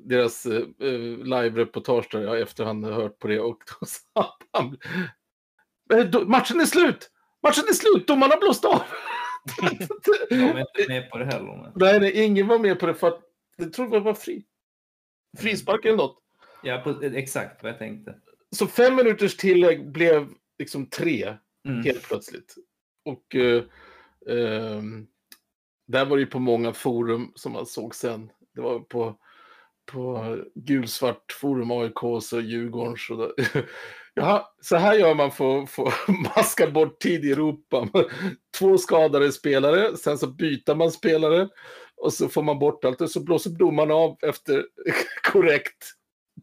[0.04, 0.62] deras eh,
[1.24, 4.78] live-reportage där, jag har i efterhand hört på det och då sa han,
[5.94, 7.10] "Eh, matchen är slut!
[7.44, 8.82] Matchen är slut, domarna har blåst av!
[10.30, 11.72] De är inte med på det heller.
[11.76, 13.22] Nej, nej, ingen var med på det för att
[13.58, 14.46] jag tror det var fri.
[15.38, 16.18] Frispark eller något.
[16.64, 18.16] Ja, på, exakt vad jag tänkte.
[18.56, 20.28] Så fem minuters tillägg blev
[20.60, 21.84] liksom tre Mm.
[21.84, 22.56] helt plötsligt.
[23.06, 23.64] Och eh,
[24.30, 25.08] ehm,
[25.88, 28.32] där var det ju på många forum som man såg sen.
[28.56, 29.16] Det var på,
[29.92, 33.10] på gulsvart forum, AIK och Djurgårdens.
[33.10, 33.32] Och där.
[34.14, 37.88] Jaha, så här gör man för för att maska bort tid i Europa.
[38.60, 41.50] Två skadade spelare, sen så byter man spelare
[41.98, 44.66] och så får man bort allt och så blåser domaren av efter
[45.32, 45.92] korrekt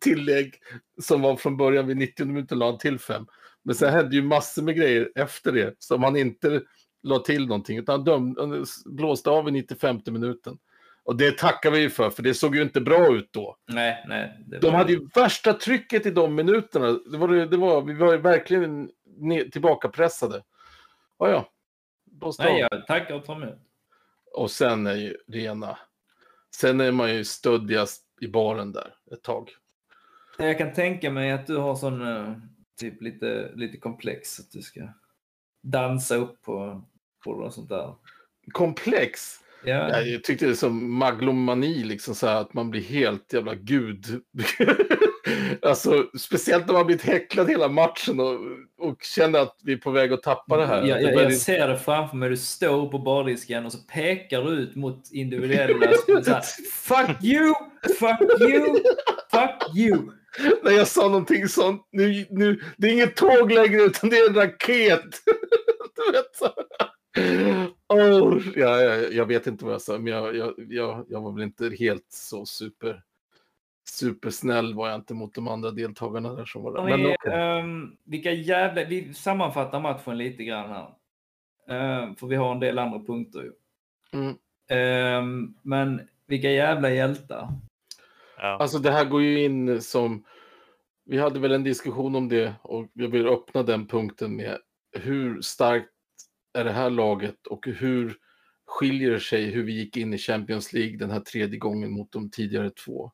[0.00, 0.54] tillägg
[1.02, 3.26] som var från början vid 90 minuter la till fem.
[3.64, 6.62] Men sen hände ju massor med grejer efter det som han inte
[7.02, 10.58] la till någonting utan döm, han blåste av i 95 minuten.
[11.04, 13.56] Och det tackar vi ju för, för det såg ju inte bra ut då.
[13.66, 14.44] Nej, nej.
[14.46, 16.86] det De var- hade ju värsta trycket i de minuterna.
[16.92, 18.90] Det var, det var, vi var ju verkligen
[19.52, 20.42] tillbakapressade.
[21.18, 21.48] Ja, ja.
[22.10, 22.68] Blåste Nej, av.
[22.72, 22.86] jag
[23.26, 23.58] tar emot.
[24.34, 25.78] Och sen är ju rena.
[26.56, 29.50] Sen är man ju stöddigast i baren där ett tag.
[30.38, 32.32] Jag kan tänka mig att du har sån eh,
[32.80, 34.80] typ lite, lite komplex att du ska
[35.62, 36.82] dansa upp på,
[37.24, 37.94] på något sånt där.
[38.52, 39.36] Komplex.
[39.64, 43.32] Ja, Ja, jag tyckte det är som maglomani, liksom så här att man blir helt
[43.32, 44.04] jävla gud.
[45.62, 48.34] alltså, speciellt när man blivit häcklad hela matchen och,
[48.78, 50.82] och känner att vi är på väg att tappa det här.
[50.86, 52.28] Jag, börjar- jag ser det framför mig.
[52.30, 55.92] Du står på bardisken och så pekar du ut mot individuella.
[56.24, 56.42] så här,
[56.72, 57.54] fuck you!
[57.98, 58.74] Fuck you!
[59.30, 59.98] Fuck you!
[60.62, 64.28] När jag sa någonting sånt, nu, nu, det är inget tåg längre utan det är
[64.28, 65.00] en raket.
[65.96, 66.48] du vet så.
[67.88, 71.32] Oh, ja, ja, jag vet inte vad jag sa, men jag, jag, jag, jag var
[71.32, 73.02] väl inte helt så super
[73.84, 76.84] supersnäll var jag inte mot de andra deltagarna där som var där.
[76.84, 77.32] Men är, okej.
[77.32, 78.84] ehm, vilka jävla...
[78.84, 80.88] Vi sammanfattar matchen lite grann här.
[81.68, 83.52] Ehm, för vi har en del andra punkter ju.
[84.12, 84.36] Mm.
[84.68, 87.48] Ehm, men vilka jävla hjältar.
[88.38, 88.56] Ja.
[88.60, 90.24] Alltså det här går ju in som,
[91.04, 94.58] vi hade väl en diskussion om det och jag vill öppna den punkten med
[94.92, 95.91] hur starkt
[96.52, 98.16] är det här laget och hur
[98.66, 102.12] skiljer det sig hur vi gick in i Champions League den här tredje gången mot
[102.12, 103.12] de tidigare två.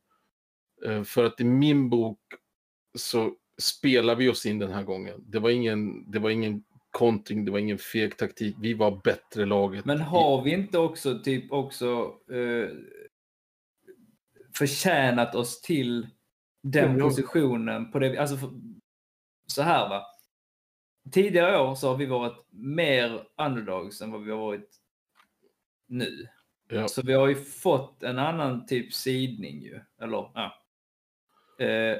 [0.86, 2.20] Eh, För att i min bok
[2.98, 5.24] så spelar vi oss in den här gången.
[5.26, 8.56] Det var ingen, det var ingen kontring, det var ingen feg taktik.
[8.60, 9.84] Vi var bättre laget.
[9.84, 12.68] Men har vi inte också typ också eh,
[14.58, 16.06] förtjänat oss till
[16.62, 17.90] den positionen?
[17.90, 18.36] På det, alltså
[19.46, 20.02] så här va.
[21.12, 24.70] Tidigare år så har vi varit mer underdogs än vad vi har varit
[25.86, 26.28] nu.
[26.68, 26.88] Ja.
[26.88, 29.80] Så vi har ju fått en annan typ sidning ju.
[30.02, 30.64] Eller, ja.
[31.64, 31.98] Eh,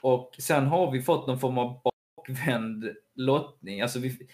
[0.00, 3.80] och sen har vi fått någon form av bakvänd lottning.
[3.80, 4.28] Alltså vi,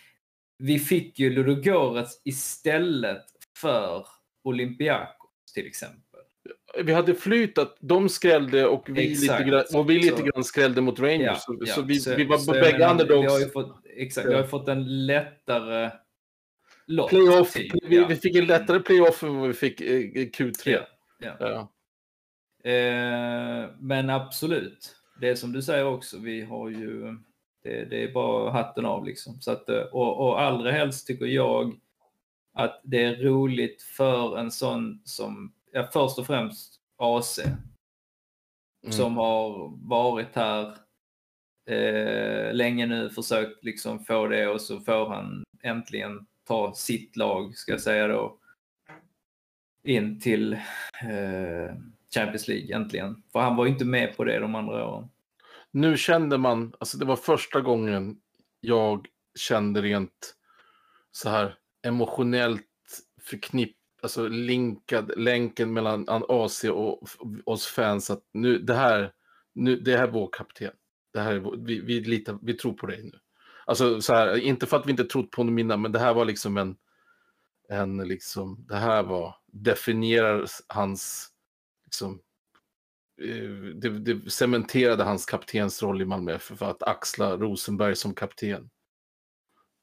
[0.58, 3.26] vi fick ju Ludogorets istället
[3.58, 4.06] för
[4.42, 6.03] Olympiakos till exempel.
[6.82, 9.40] Vi hade flyt att de skrällde och vi, Exakt.
[9.40, 11.20] lite, grann, och vi lite grann skrällde mot Rangers.
[11.20, 11.74] Ja, så, ja.
[11.74, 13.24] så vi, Så- vi var på jag bägge underdogs.
[13.24, 15.90] Vi har ju fått, exakt, vi har fått en lättare
[16.86, 17.10] lott.
[17.10, 18.06] Playoff, typ, vi, ja.
[18.06, 20.52] vi fick en lättare playoff än vad vi fick eh, Q3.
[20.66, 20.80] Ja,
[21.18, 21.36] ja.
[21.40, 21.68] Ja.
[22.70, 27.16] Eh, men absolut, det är som du säger också, vi har ju,
[27.62, 29.40] det, det är bara hatten av liksom.
[29.40, 31.80] Så att, eh, och, och allra helst tycker jag
[32.54, 37.40] att det är roligt för en sån som, ja, först och främst AC,
[38.84, 38.92] Mm.
[38.92, 40.76] som har varit här
[41.70, 47.56] eh, länge nu, försökt liksom få det och så får han äntligen ta sitt lag,
[47.56, 48.38] ska jag säga då,
[49.84, 51.74] in till eh,
[52.14, 53.22] Champions League äntligen.
[53.32, 55.08] För han var ju inte med på det de andra åren.
[55.70, 58.20] Nu kände man, alltså det var första gången
[58.60, 59.06] jag
[59.38, 60.34] kände rent
[61.10, 62.66] så här emotionellt
[63.20, 67.08] förknipp, alltså linkad, länken mellan AC och
[67.44, 69.12] oss fans att nu, det här,
[69.54, 70.72] nu, det här är vår kapten.
[71.12, 73.18] Det här är vår, vi, vi, litar, vi tror på dig nu.
[73.66, 76.14] Alltså så här, inte för att vi inte trott på honom innan, men det här
[76.14, 76.76] var liksom en,
[77.68, 81.28] en liksom, det här var, definierar hans,
[81.84, 82.20] liksom,
[83.22, 88.70] eh, det, det cementerade hans kaptensroll i Malmö FF för att axla Rosenberg som kapten.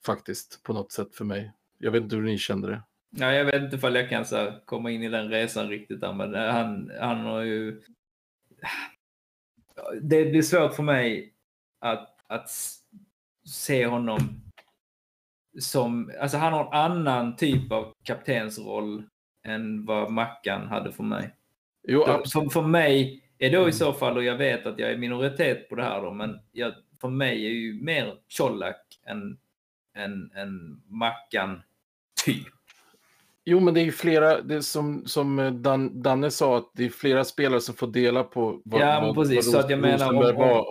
[0.06, 1.54] Faktiskt, på något sätt för mig.
[1.78, 2.84] Jag vet inte hur ni kände det.
[3.16, 6.02] Ja, jag vet inte ifall jag kan så här, komma in i den resan riktigt
[6.02, 7.82] där, men han, han har ju...
[10.02, 11.34] Det blir svårt för mig
[11.80, 12.50] att, att
[13.46, 14.20] se honom
[15.60, 16.12] som...
[16.20, 19.04] Alltså han har en annan typ av kaptensroll
[19.44, 21.36] än vad Mackan hade för mig.
[21.88, 23.70] Jo, för, för mig är då Mm.
[23.70, 26.40] i så fall, och jag vet att jag är minoritet på det här då, men
[26.52, 29.38] jag, för mig är ju mer Colak än,
[29.96, 31.62] än, än Mackan
[32.26, 32.48] typ.
[33.46, 36.72] Jo, men det är ju flera, det är som, som eh, Dan, Danne sa, att
[36.74, 39.36] det är flera spelare som får dela på vad, Ja, men vad, precis.
[39.36, 40.66] vad Så att jag menar, Rosenberg om- var.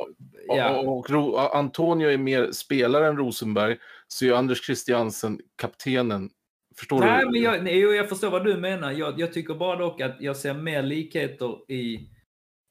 [0.46, 0.78] Ja.
[0.80, 3.76] Och, och, Ro- Antonio är mer spelare än Rosenberg,
[4.08, 6.30] så är Anders Christiansen kaptenen.
[6.76, 7.30] Förstår Nej, du?
[7.30, 8.92] men jag, nej, jag förstår vad du menar.
[8.92, 11.94] Jag, jag tycker bara dock att jag ser mer likheter i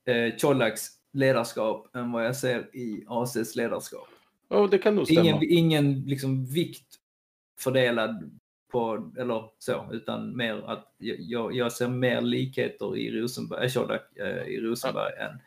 [0.10, 4.08] eh, Colaks ledarskap än vad jag ser i ACs ledarskap.
[4.50, 5.22] Ja, det kan nog stämma.
[5.22, 6.96] Ingen, ingen liksom vikt
[7.60, 8.39] fördelad
[8.72, 14.02] på, eller så, utan mer att jag, jag ser mer likheter i Rosenberg, eh, Shodak,
[14.16, 15.40] Colak eh, i Rosenberg än...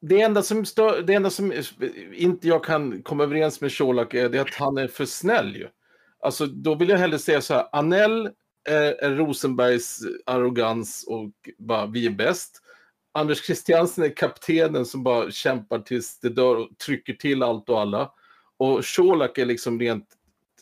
[0.00, 1.52] Det enda som, stör, det enda som
[2.12, 5.68] inte jag kan komma överens med Colak är det att han är för snäll ju.
[6.20, 8.30] Alltså då vill jag hellre säga så här, Anell
[8.68, 12.60] är, är Rosenbergs arrogans och bara vi är bäst.
[13.12, 17.80] Anders Christiansen är kaptenen som bara kämpar tills det dör och trycker till allt och
[17.80, 18.12] alla.
[18.56, 20.08] Och Colak är liksom rent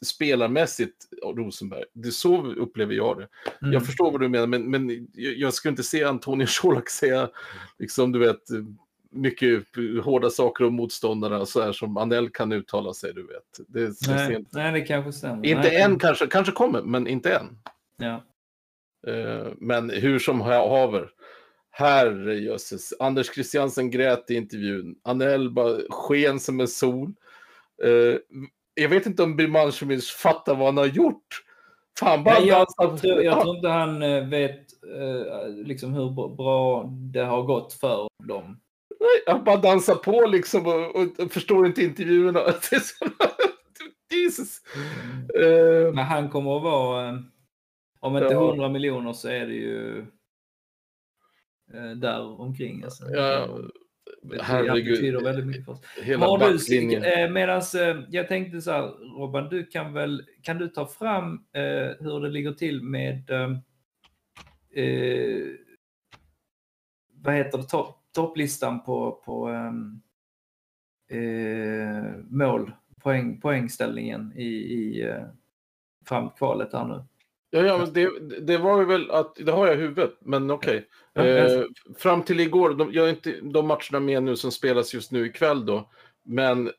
[0.02, 0.96] spelarmässigt
[1.36, 1.84] Rosenberg.
[1.92, 3.28] Det är så upplever jag det.
[3.62, 3.72] Mm.
[3.72, 7.30] Jag förstår vad du menar, men, men jag skulle inte se Antonio Colak säga,
[7.78, 8.42] liksom du vet,
[9.10, 9.64] mycket
[10.04, 13.68] hårda saker om motståndarna så här som Anel kan uttala sig, du vet.
[13.68, 15.46] Det, nej, inte nej, det kanske stämmer.
[15.46, 15.80] inte nej.
[15.80, 17.58] än kanske, kanske kommer, men inte än.
[17.96, 18.24] Ja.
[19.06, 21.10] Eh, men hur som ha- haver.
[21.70, 22.94] Herrejösses.
[22.98, 24.96] Anders Christiansen grät i intervjun.
[25.02, 27.12] Anel bara sken som en sol.
[27.82, 28.16] Eh,
[28.74, 31.44] jag vet inte om Birmancevic fattar vad han har gjort.
[31.98, 34.66] Fan, bara Nej, jag, dansar- tror, jag tror inte han eh, vet
[34.98, 38.60] eh, liksom hur bra det har gått för dem.
[39.26, 42.40] Han bara dansar på liksom och, och, förstår inte intervjuerna.
[44.12, 44.60] Jesus.
[45.40, 47.14] Eh, Men han kommer att vara, eh,
[48.00, 48.48] om inte Ja.
[48.48, 50.06] 100 miljoner så är det ju
[51.96, 52.84] där omkring.
[52.84, 53.04] Alltså.
[53.10, 53.48] Ja,
[54.24, 54.94] Det herregud.
[54.94, 55.80] betyder väldigt mycket för oss.
[56.02, 57.04] Hela Har du, backlinjen.
[57.04, 58.82] eh, medans, eh, jag tänkte så här,
[59.18, 61.62] Robban, du kan väl, kan du ta fram eh,
[62.00, 63.50] hur det ligger till med, eh,
[67.14, 70.02] vad heter det, topp, topplistan på, på ehm,
[71.10, 75.24] eh, mål, poäng, poängställningen i, i eh,
[76.06, 77.04] fram kvalet här nu.
[77.54, 80.50] Ja, ja, men det, det var ju väl att, det har jag i huvudet, men
[80.50, 80.88] okej.
[81.12, 81.62] Ja, Eh,
[81.98, 85.26] fram till igår, de, jag är inte de matcherna med nu som spelas just nu
[85.26, 85.90] ikväll då,
[86.24, 86.72] men eh,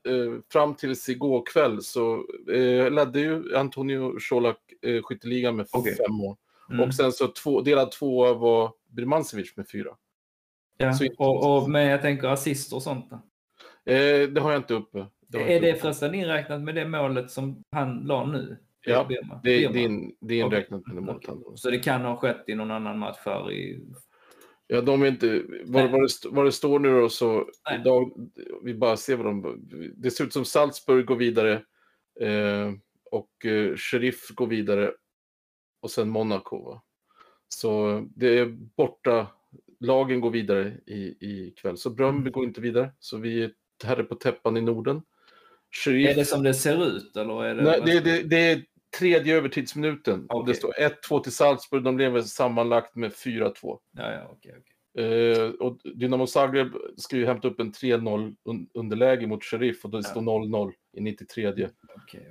[0.52, 2.14] fram tills igår kväll så
[2.54, 5.96] eh, ledde ju Antonio Colak eh, skytteligan med Okej.
[5.96, 6.36] fem mål.
[6.70, 6.88] Mm.
[6.88, 9.90] Och sen så två, delad tvåa var Birmancevic med fyra.
[10.78, 10.94] ja.
[10.94, 13.10] så- och, och, men jag tänker assist och sånt.
[13.10, 13.16] Då.
[13.94, 15.06] Eh, det har jag inte uppe.
[15.28, 18.58] Det Är inte det förresten inräknat med det målet som han la nu?
[18.86, 19.06] Ja?
[19.10, 20.58] Det, det, är in, det är Okej.
[20.58, 23.86] inräknat med han- Så det kan ha skett i någon annan match här i...
[24.68, 27.80] Ja, de är inte, vad, vad, det, vad det står nu då så Nej.
[27.80, 28.30] idag,
[28.64, 29.66] vi bara ser vad de,
[29.98, 31.54] det ser ut som Salzburg går vidare
[32.20, 32.72] eh,
[33.12, 34.92] och eh, Sheriff går vidare
[35.82, 36.64] och sen Monaco.
[36.64, 36.82] Va?
[37.48, 38.46] Så det är
[38.78, 39.28] borta,
[39.80, 41.78] lagen går vidare i, i kväll.
[41.78, 42.32] Så Bröndby Mm.
[42.32, 43.52] går inte vidare, så vi är
[43.84, 45.02] här är på täppan i Norden.
[45.84, 47.44] Sheriff, Är det som det ser ut eller?
[47.44, 47.64] Är det...
[47.64, 48.64] Nej, det, det, det är
[49.00, 50.26] tredje övertidsminuten.
[50.30, 50.74] Och det står
[51.10, 53.54] 1-2 till Salzburg, de blev sammanlagt med 4-2.
[53.92, 54.70] Ja, ja, okej, okej.
[54.96, 56.68] Eh, och Dynamo Zagreb
[56.98, 60.02] ska ju hämta upp en 3-0 un- underläge mot Sheriff och det Ja.
[60.04, 61.48] står 0-0 i 93.
[61.50, 61.70] okej,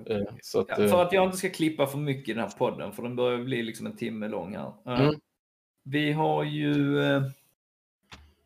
[0.00, 0.16] okej.
[0.16, 2.42] Eh, så att, Ja, eh, för att jag inte ska klippa för mycket i den
[2.42, 4.72] här podden, för den börjar bli liksom en timme lång här.
[4.86, 5.14] Eh, Mm.
[5.84, 7.00] Vi har ju...
[7.02, 7.22] eh,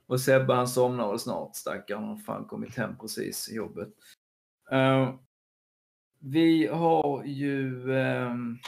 [0.06, 0.68] Och Sebbe han
[1.08, 2.00] väl snart, stackaren.
[2.02, 3.88] Han har fan kommit hem precis i jobbet.
[4.70, 5.14] Eh,
[6.18, 7.92] Vi har ju...
[7.98, 8.58] ehm,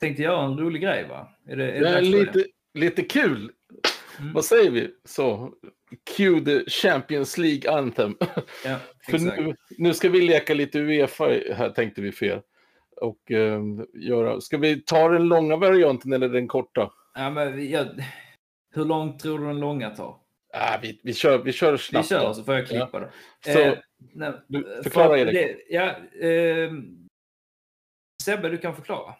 [0.00, 1.28] Tänkte göra en rolig grej va?
[1.46, 2.08] Är det, är det är för det?
[2.18, 2.44] lite,
[2.74, 3.52] lite kul.
[4.20, 4.32] Mm.
[4.32, 4.90] Vad säger vi?
[5.04, 5.52] Så,
[6.16, 8.16] cue the Champions League Anthem.
[8.64, 8.78] Ja,
[9.10, 11.24] för nu, nu ska vi leka lite Uefa
[11.54, 12.40] här tänkte vi fel.
[13.00, 13.62] Och eh,
[13.94, 16.92] göra, ska vi ta den långa varianten eller den korta?
[17.14, 17.86] Ja, men jag,
[18.74, 20.16] hur långt tror du den långa tar?
[20.58, 22.08] Ah, vi, vi, kör, vi kör Vi snabbt.
[22.08, 22.34] kör då.
[22.34, 23.10] så får jag klippa det.
[23.44, 23.78] Så, Eh,
[24.14, 25.34] nej, du, förklara för Erik.
[25.34, 25.96] det, ja,
[26.28, 27.06] ehm,
[28.22, 29.14] Sebbe, du kan förklara.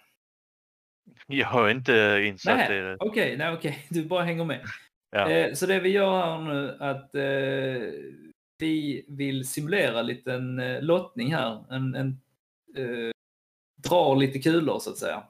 [1.27, 2.97] Jag är inte insatt Nej, i det.
[3.01, 4.61] Okej, nej, okej, du bara hänger med.
[5.11, 5.31] Ja.
[5.31, 7.93] Eh, så det vi gör här nu att eh,
[8.59, 11.65] vi vill simulera en liten eh, lottning här.
[11.75, 12.21] En, en,
[12.77, 13.11] eh,
[13.83, 15.23] drar lite kulor så att säga.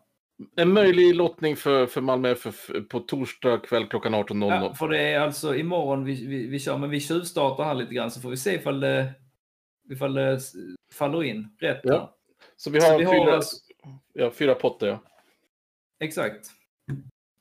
[0.57, 4.49] En möjlig lottning för, för Malmö FF på torsdag kväll klockan 18.00.
[4.49, 7.95] Ja, för det är alltså imorgon vi, vi, vi kör, men vi tjuvstartar här lite
[7.95, 9.12] grann så får vi se ifall det,
[9.91, 10.41] ifall det
[10.93, 11.80] faller in rätt.
[11.82, 12.16] Ja.
[12.57, 13.57] Så vi Så har, vi har fyra, alltså-
[14.12, 14.87] ja, fyra potter.
[14.87, 15.03] Ja.
[16.01, 16.47] Exakt.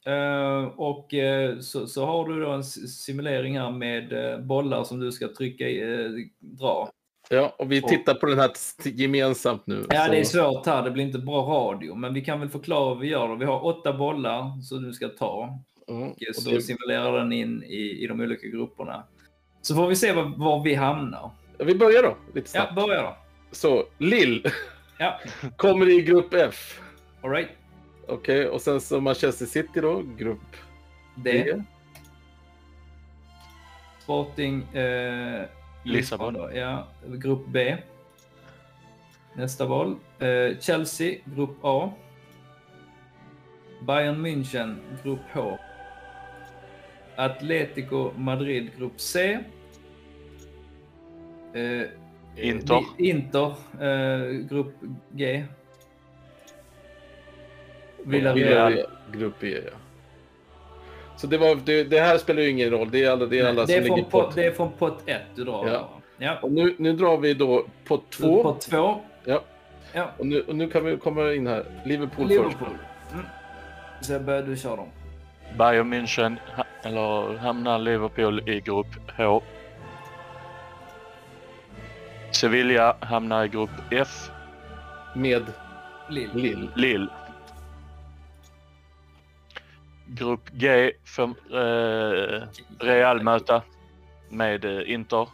[0.06, 5.00] Eh, och eh, så, så har du då en simulering här med eh, bollar som
[5.00, 6.90] du ska trycka i, dra.
[7.30, 8.52] Ja, och vi Och- tittar på den här
[8.84, 9.86] gemensamt nu.
[9.90, 10.84] Ja, så- det är svårt här.
[10.84, 13.28] Det blir inte bra radio, men vi kan väl förklara vad vi gör.
[13.28, 13.36] Då.
[13.36, 17.32] Vi har åtta bollar som du ska ta Mm, och och så det- simulerar den
[17.34, 19.04] in i, i de olika grupperna.
[19.62, 21.32] Så får vi se var, var vi hamnar.
[21.60, 22.76] Vi börjar då, lite Ja, snabbt.
[22.76, 23.16] börja då.
[23.52, 24.48] Så, Lill
[25.00, 25.20] Ja,
[25.58, 26.80] kommer i grupp F.
[27.24, 27.50] all right.
[28.08, 30.56] Okej, och sen så Manchester City då, grupp
[31.16, 31.32] Det.
[31.44, 31.64] D.
[34.04, 35.42] Sporting eh,
[35.86, 36.34] Lissabon.
[36.34, 36.50] då.
[36.54, 37.78] Ja, grupp B.
[39.34, 39.96] Nästa val.
[40.20, 41.92] Eh, Chelsea, grupp A.
[43.82, 45.58] Bayern München, grupp H.
[47.16, 49.40] Atletico Madrid, grupp C.
[51.54, 51.82] Eh,
[52.36, 52.84] Inter.
[52.98, 54.74] vi- Inter, eh, grupp
[55.12, 55.46] G.
[58.06, 58.36] Villarreal.
[58.72, 59.62] Villarreal, grupp E.
[59.66, 59.72] Ja.
[61.18, 63.48] Så det, var, det, det här spelar ju ingen roll, det är alla, det är
[63.50, 64.32] alla det, är som från ligger pot, på.
[64.36, 65.68] det är från pott 1 du drar.
[65.68, 65.90] Ja.
[66.18, 66.38] ja.
[66.42, 68.44] Och nu, nu drar vi då på två.
[68.44, 69.02] Pott 2.
[69.26, 69.42] Ja.
[69.94, 70.12] Ja.
[70.18, 71.66] Och nu, och nu kan vi komma in här.
[71.86, 72.54] Liverpool, Liverpool.
[72.54, 73.14] först.
[73.14, 73.26] Mm.
[74.02, 74.88] Sebbe, du kör dem.
[75.58, 76.38] Bayern München
[76.84, 78.88] eller hamnar Liverpool i grupp
[79.18, 79.42] H.
[82.32, 84.30] Sevilla hamnar i grupp F.
[85.16, 85.44] Med
[86.10, 86.30] Lill.
[86.34, 86.70] Lill.
[86.76, 87.08] Lille.
[90.08, 92.42] Grupp G får eh,
[92.80, 93.62] Real möta
[94.30, 95.28] med eh, Inter.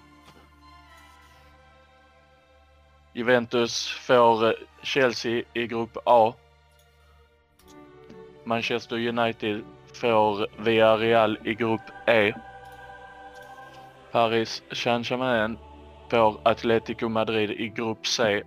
[3.14, 4.54] Juventus får eh,
[4.84, 6.34] Chelsea i grupp A.
[8.44, 9.64] Manchester United
[9.94, 12.34] får Villarreal i grupp E.
[14.12, 15.58] Paris Saint-Germain
[16.10, 18.44] får Atletico Madrid i grupp C.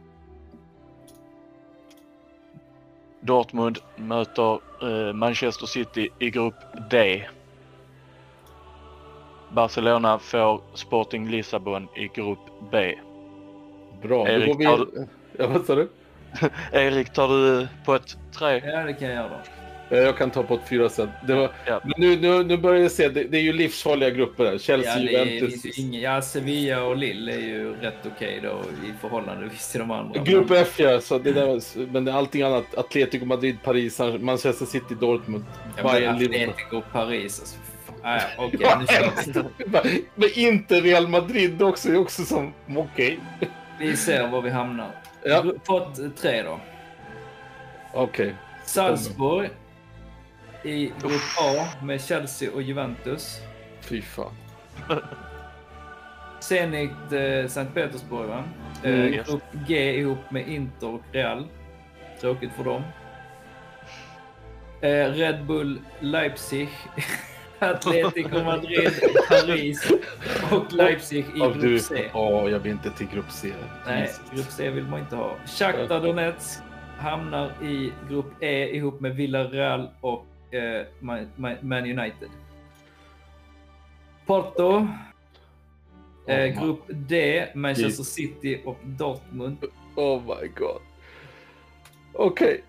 [3.25, 6.55] Dortmund möter eh, Manchester City i grupp
[6.91, 7.25] D.
[9.53, 12.39] Barcelona får Sporting Lissabon i grupp
[12.71, 12.95] B.
[14.03, 14.65] Bra, då Erik, går vi...
[14.65, 14.89] har
[15.39, 15.89] Ja, vad sa du?
[16.73, 18.63] Erik, tar du på ett tre?
[18.65, 19.64] Ja, det kan jag göra då.
[19.89, 21.11] Ja, Jag kan ta på ett fyra sen.
[21.27, 21.51] Det var...
[21.67, 21.81] Ja.
[21.85, 24.59] Men nu, nu, nu börjar jag se, det, det är ju livsfarliga grupper här.
[24.59, 25.79] Chelsea, Ja, det Juventus.
[25.79, 30.23] inga, ja, Sevilla och Lille är ju rätt okej då i förhållande till de andra.
[30.23, 31.61] Grupp F ja, så det där,
[31.93, 32.75] men allting annat.
[32.75, 35.45] Atletico Madrid, Paris, Manchester City, Dortmund,
[35.77, 36.49] Ja, Bayern, Liverpool.
[36.51, 37.41] Atletico och Paris.
[37.41, 37.57] Alltså,
[38.03, 40.05] ah, ja, okej, nu kör vi.
[40.15, 43.19] Men inte Real Madrid också, är också som, okej.
[43.79, 44.91] Vi ser var vi hamnar.
[45.25, 45.45] Ja.
[45.65, 46.61] Pott tre då.
[47.93, 48.35] Okej.
[48.65, 49.51] Salzburg
[50.65, 53.39] i grupp A med Chelsea och Juventus.
[53.81, 54.33] Fy fan.
[56.41, 58.45] Zenit eh, Sankt Petersburg va?
[58.83, 59.27] Eh, Mm, yes.
[59.27, 61.47] Grupp G ihop med Inter och Real.
[62.21, 62.83] Tråkigt för dem.
[64.81, 66.69] Eh, Red Bull Leipzig.
[67.59, 68.91] Atletico Madrid,
[69.29, 69.93] Paris
[70.53, 72.11] och Leipzig i Ja, du, grupp C.
[72.15, 73.53] Åh, jag vill inte till grupp C.
[73.87, 75.37] Nej, grupp C vill man inte ha.
[75.47, 76.61] Shakhtar Donetsk
[76.99, 81.29] hamnar i grupp E ihop med Villarreal och eh, Man
[81.61, 82.29] Man United.
[84.27, 84.89] Porto.
[86.27, 89.57] Eh, Oh, grupp D, Manchester City och Dortmund.
[89.97, 90.81] Oh my god.
[92.13, 92.65] Okej.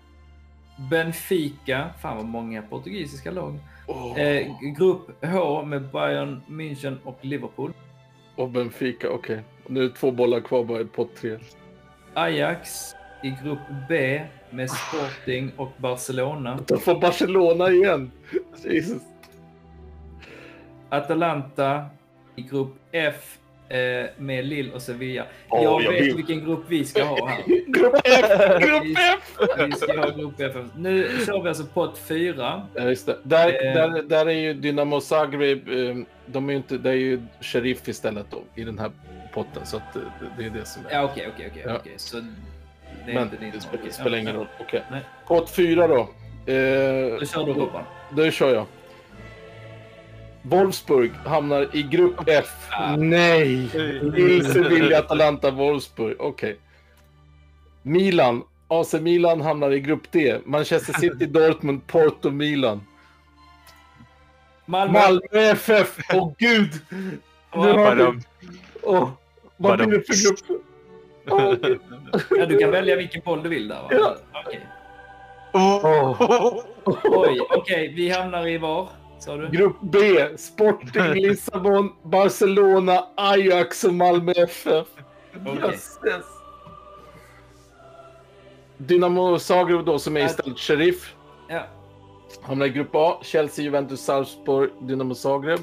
[0.90, 3.58] Benfica, fan vad många portugisiska lag.
[3.86, 7.72] Åh, Eh, grupp H med Bayern München och Liverpool.
[8.36, 9.42] Och Benfica, okej.
[9.66, 11.38] Nu är det två bollar kvar bara på tre.
[12.14, 12.94] Ajax
[13.26, 13.58] i grupp
[13.88, 16.58] B med Sporting och Barcelona.
[16.66, 18.10] Då får Barcelona igen.
[18.64, 19.02] Jesus.
[20.88, 21.86] Atalanta
[22.36, 25.24] i grupp F eh, med Lille och Sevilla.
[25.48, 27.42] Åh, jag jag vet vill- vilken grupp vi ska ha här.
[27.66, 28.62] Grupp F!
[28.62, 29.48] Grupp F!
[29.66, 30.56] Vi ska ha grupp F.
[30.76, 32.66] Nu kör vi alltså pott 4.
[32.74, 33.16] Ja, just det.
[33.22, 33.74] Där, Eh.
[33.74, 35.96] där, där är ju Dynamo Zagreb, eh,
[36.26, 38.90] de är ju inte, det är ju Sheriff istället då, i den här
[39.34, 39.66] potten.
[39.66, 40.02] Så att eh,
[40.38, 40.94] det, är det som är.
[40.94, 41.62] Ja, okej, okej, okej.
[41.66, 41.76] Ja.
[41.80, 41.94] okej.
[41.96, 42.16] Så
[43.06, 43.50] det Men inte din.
[43.54, 44.48] det spelar, spelar ingen roll.
[44.60, 44.82] Okej.
[44.90, 45.00] Nej.
[45.26, 46.00] Pott fyra då.
[46.00, 46.54] Eh,
[47.26, 47.84] kör du Hoppan.
[48.10, 48.66] Då kör jag.
[50.42, 52.48] Wolfsburg hamnar i grupp F.
[52.70, 52.96] Ah.
[52.96, 53.70] Nej!
[54.02, 56.16] Lille Sevilla, Atalanta, Wolfsburg.
[56.20, 56.56] Okej.
[57.82, 58.42] Milan.
[58.68, 60.38] AC Milan hamnar i grupp D.
[60.44, 62.80] Manchester City, Dortmund, Porto, Milan.
[64.66, 64.98] Malmö.
[64.98, 65.98] Malmö FF!
[66.14, 66.70] Åh gud!
[66.90, 68.20] Nu har vi...
[68.82, 69.10] Åh,
[69.56, 70.62] vad blir det för grupp?
[72.38, 73.76] Ja, du kan välja vilken boll du vill där.
[73.82, 73.88] Va?
[73.90, 74.16] Ja.
[74.46, 74.66] Okej.
[75.52, 76.60] Åh.
[77.04, 77.92] Oj, okej.
[77.96, 78.88] Vi hamnar i var?
[79.18, 79.48] Sa du?
[79.48, 79.98] Grupp B.
[80.36, 84.86] Sporting, Lissabon, Barcelona, Ajax och Malmö FF.
[85.46, 85.58] Okej.
[85.62, 86.24] Jösses.
[88.76, 91.14] Dynamo Zagreb då som är istället Sheriff.
[91.48, 91.62] Ja.
[92.42, 93.18] Hamnar i grupp A.
[93.22, 95.60] Chelsea, Juventus, Salzburg, Dynamo Zagreb.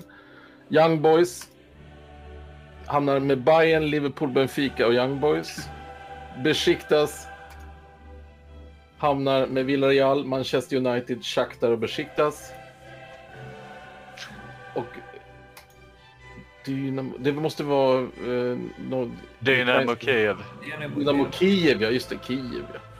[0.69, 1.47] Young Boys.
[2.85, 5.69] Hamnar med Bayern, Liverpool, Benfica och Young Boys.
[6.43, 7.27] Besiktas.
[8.97, 12.51] Hamnar med Villarreal, Manchester United, Shakhtar och Besiktas.
[14.75, 14.87] Och
[16.65, 18.57] Dynamo, det måste vara eh,
[18.89, 20.37] någon, Dynamo Kiev.
[20.95, 22.92] Dynamo Kiev, ja just det, Kiev ja.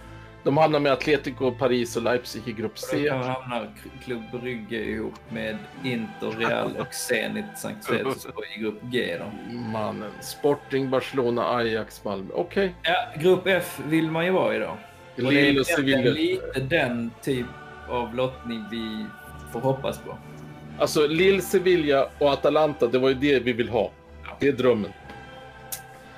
[0.44, 3.06] De hamnar med Atletico, Paris och Leipzig i grupp C.
[3.10, 3.70] kan hamnar
[4.06, 9.18] Klubb Brygge ihop med Inter, Real och Zenit Sankt Petersburg i grupp G.
[9.20, 9.54] Då.
[9.56, 10.12] Mannen.
[10.22, 12.34] Sporting, Barcelona, Ajax, Malmö.
[12.34, 12.76] Okej.
[12.84, 14.78] Ja, grupp F vill man ju vara i då.
[15.16, 16.12] Lille och Sevilla.
[16.12, 17.46] lite den typ
[17.90, 19.06] av lottning vi
[19.52, 20.18] får hoppas på.
[20.80, 23.92] Alltså Lille, Sevilla och Atalanta, det var ju det vi vill ha.
[24.40, 24.94] Det är drömmen.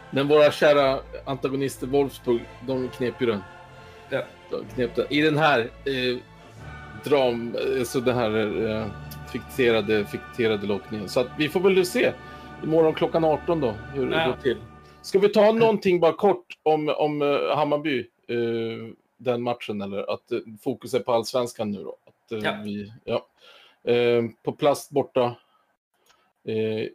[0.10, 3.44] Men våra kära antagonister Wolfsburg, de knep ju den.
[4.10, 4.24] Ja.
[4.52, 5.06] De knep den.
[5.10, 6.18] I den här eh,
[7.04, 8.86] dram, så den här eh,
[9.32, 11.10] fikterade, fikterade lottningen.
[11.10, 12.12] Så att vi får väl se
[12.64, 14.28] imorgon klockan 18 då, hur det Ja.
[14.28, 14.58] går till.
[15.02, 20.32] Ska vi ta någonting bara kort om, om eh, Hammarby, eh, den matchen, eller att
[20.32, 21.90] eh, fokus är på allsvenskan nu då?
[22.06, 22.60] Att, Ja.
[22.64, 23.28] Vi, ja.
[24.44, 25.36] På plast borta.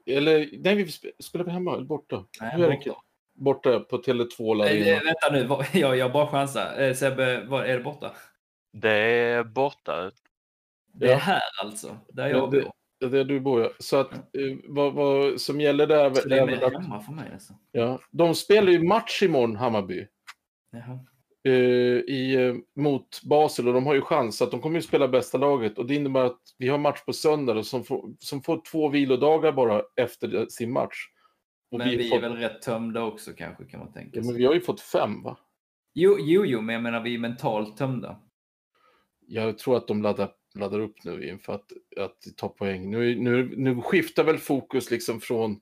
[0.07, 2.25] Eller, nej, vi sp- spelar vi hemma eller borta?
[2.41, 2.77] Nej, Hur är det?
[2.77, 3.01] borta.
[3.45, 4.87] Borta på Tele2 Eh, Arena.
[4.87, 6.81] eh, vänta nu, jag, jag bara chansar.
[6.83, 8.11] Eh, Sebbe, vad, är det borta?
[8.73, 10.11] Det är borta.
[10.95, 11.17] Det är Ja.
[11.17, 12.73] här alltså, där Ja, jag det- bor.
[13.01, 13.71] Det är där du bor, ja.
[13.79, 17.13] Så att eh, vad, vad som gäller där Så det är mer att, hemma för
[17.13, 17.53] mig alltså.
[17.73, 20.07] ja, de spelar ju match imorgon, Hammarby.
[20.73, 20.99] Jaha.
[21.45, 21.53] eh,
[22.15, 25.79] i, mot Basel och de har ju chans att de kommer ju spela bästa laget
[25.79, 28.89] och det innebär att vi har match på söndag och som, får, som får två
[28.89, 30.97] vilodagar bara efter sin match.
[31.79, 34.33] Men vi, får, är väl rätt tömda också kanske kan man tänka ja, sig.
[34.33, 35.39] men vi har ju fått fem va?
[35.95, 38.21] Jo, jo, jo, men jag menar vi är mentalt tömda.
[39.27, 42.91] Jag tror att de laddar laddar upp nu inför att, att ta poäng.
[42.91, 45.61] Nu, nu, nu skiftar väl fokus liksom från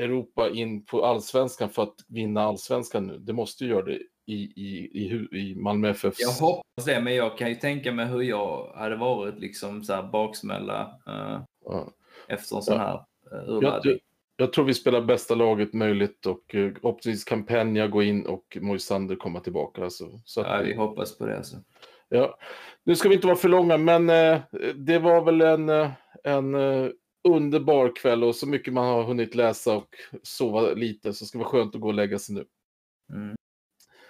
[0.00, 3.18] Europa in på allsvenskan för att vinna allsvenskan nu.
[3.18, 6.20] Det måste ju göra det i, i, i, i Malmö FFs...
[6.20, 9.92] Jag hoppas det, men jag kan ju tänka mig hur jag hade varit liksom så
[9.94, 11.92] här baksmälla eh, Ja.
[12.28, 12.80] efter en sån Ja.
[12.80, 13.98] här Jag, urladdning.
[14.40, 18.58] Jag, tror vi spelar bästa laget möjligt och uh, optimistiskt kan Peña gå in och
[18.60, 19.84] Moisander komma tillbaka.
[19.84, 20.20] Alltså.
[20.24, 21.36] Så att, Ja, vi hoppas på det.
[21.36, 21.56] Alltså.
[22.08, 22.38] Ja,
[22.84, 24.40] nu ska vi inte vara för långa, men eh,
[24.74, 25.90] det var väl en, eh,
[26.24, 26.90] en eh,
[27.28, 29.88] underbar kväll och så mycket man har hunnit läsa och
[30.22, 32.44] sova lite så ska det vara skönt att gå och lägga sig nu.
[33.12, 33.36] Mm.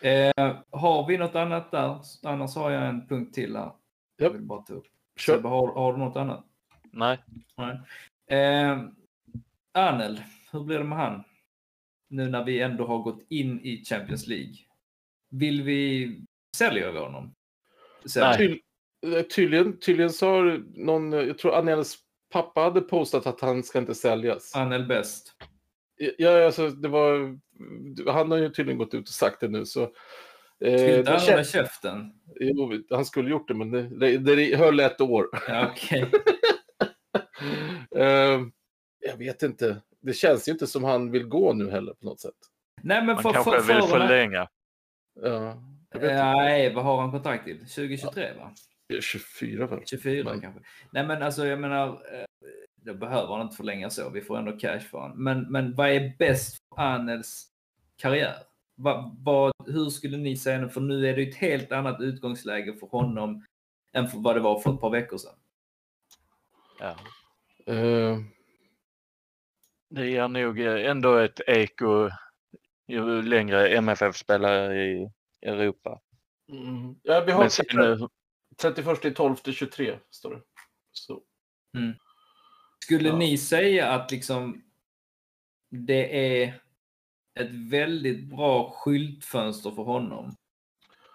[0.00, 1.98] Eh, har vi något annat där?
[2.22, 3.72] Annars har jag en punkt till här.
[4.16, 4.86] Jag vill bara ta upp.
[5.16, 5.36] Kör.
[5.36, 6.44] Sebbe, har, har du något annat?
[6.90, 7.18] Nej,
[7.56, 7.80] Nej.
[9.74, 11.24] Arnel, hur blir det med han?
[12.08, 14.54] Nu när vi ändå har gått in i Champions League.
[15.30, 16.16] Vill vi
[16.56, 17.34] sälja honom?
[18.06, 18.62] Sen- Nej.
[19.16, 21.98] Eh, tydligen, tydligen så har någon, jag tror Annelis
[22.32, 24.56] pappa hade postat att han ska inte säljas.
[24.56, 25.32] Arnel bäst.
[26.18, 27.38] Ja, alltså det var,
[28.12, 29.92] han har ju tydligen gått ut och sagt det nu så.
[30.58, 32.12] Skulle inte han känns, käften?
[32.40, 35.28] jo, han skulle gjort det men det, det, det höll ett år.
[35.48, 36.10] Ja, okej.
[37.96, 38.40] Eh,
[39.00, 39.82] jag vet inte.
[40.00, 42.34] Det känns ju inte som han vill gå nu heller på något sätt.
[42.82, 44.48] Nej, men man för, kanske för, vill för, förlänga.
[45.22, 45.62] Ja.
[45.94, 47.58] Nej, vad har han kontrakt till?
[47.58, 48.54] 2023 va?
[49.00, 49.80] 24 väl?
[49.86, 50.60] 24 Men- kanske.
[50.92, 52.24] Nej men alltså jag menar, eh,
[52.74, 54.10] då behöver han inte förlänga så.
[54.10, 55.24] Vi får ändå cash för honom.
[55.24, 57.46] Men, men vad är bäst för Anels
[57.96, 58.36] karriär?
[58.76, 60.68] Va, vad, hur skulle ni säga nu?
[60.68, 63.44] För nu är det ju ett helt annat utgångsläge för honom
[63.92, 65.34] än för vad det var för ett par veckor sedan.
[66.80, 66.96] Ja.
[67.74, 68.18] Eh,
[69.90, 72.08] Det ger nog eh, ändå ett eko
[72.88, 75.10] ju längre MFF spelar i
[75.42, 76.00] Europa.
[76.52, 76.94] mm.
[77.02, 78.08] ja, vi har Men sen, eh,
[78.56, 80.42] 31 12 23 står det.
[80.92, 81.22] Så.
[82.84, 83.16] Skulle Ja.
[83.16, 84.64] ni säga att liksom
[85.70, 86.60] det är
[87.40, 90.36] ett väldigt bra skyltfönster för honom?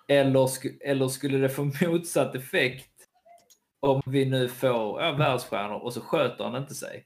[0.07, 2.91] Eller, sk- eller skulle det få motsatt effekt
[3.79, 7.05] om vi nu får ja, världsstjärnor och så sköter han inte sig?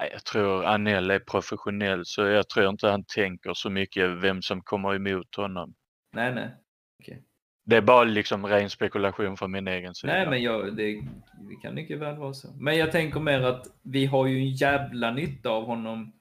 [0.00, 4.42] Nej, jag tror Anel är professionell så jag tror inte han tänker så mycket vem
[4.42, 5.74] som kommer emot honom.
[6.12, 6.50] Nej, nej.
[7.68, 10.12] Det är bara liksom ren spekulation från min egen sida.
[10.12, 10.92] Nej, men jag, det,
[11.48, 12.48] det kan mycket väl vara så.
[12.60, 16.12] Men jag tänker mer att vi har ju en jävla nytta av honom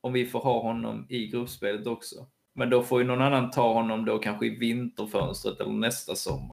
[0.00, 2.16] om vi får ha honom i gruppspelet också.
[2.54, 6.52] Men då får ju någon annan ta honom då kanske i vinterfönstret eller nästa sommar.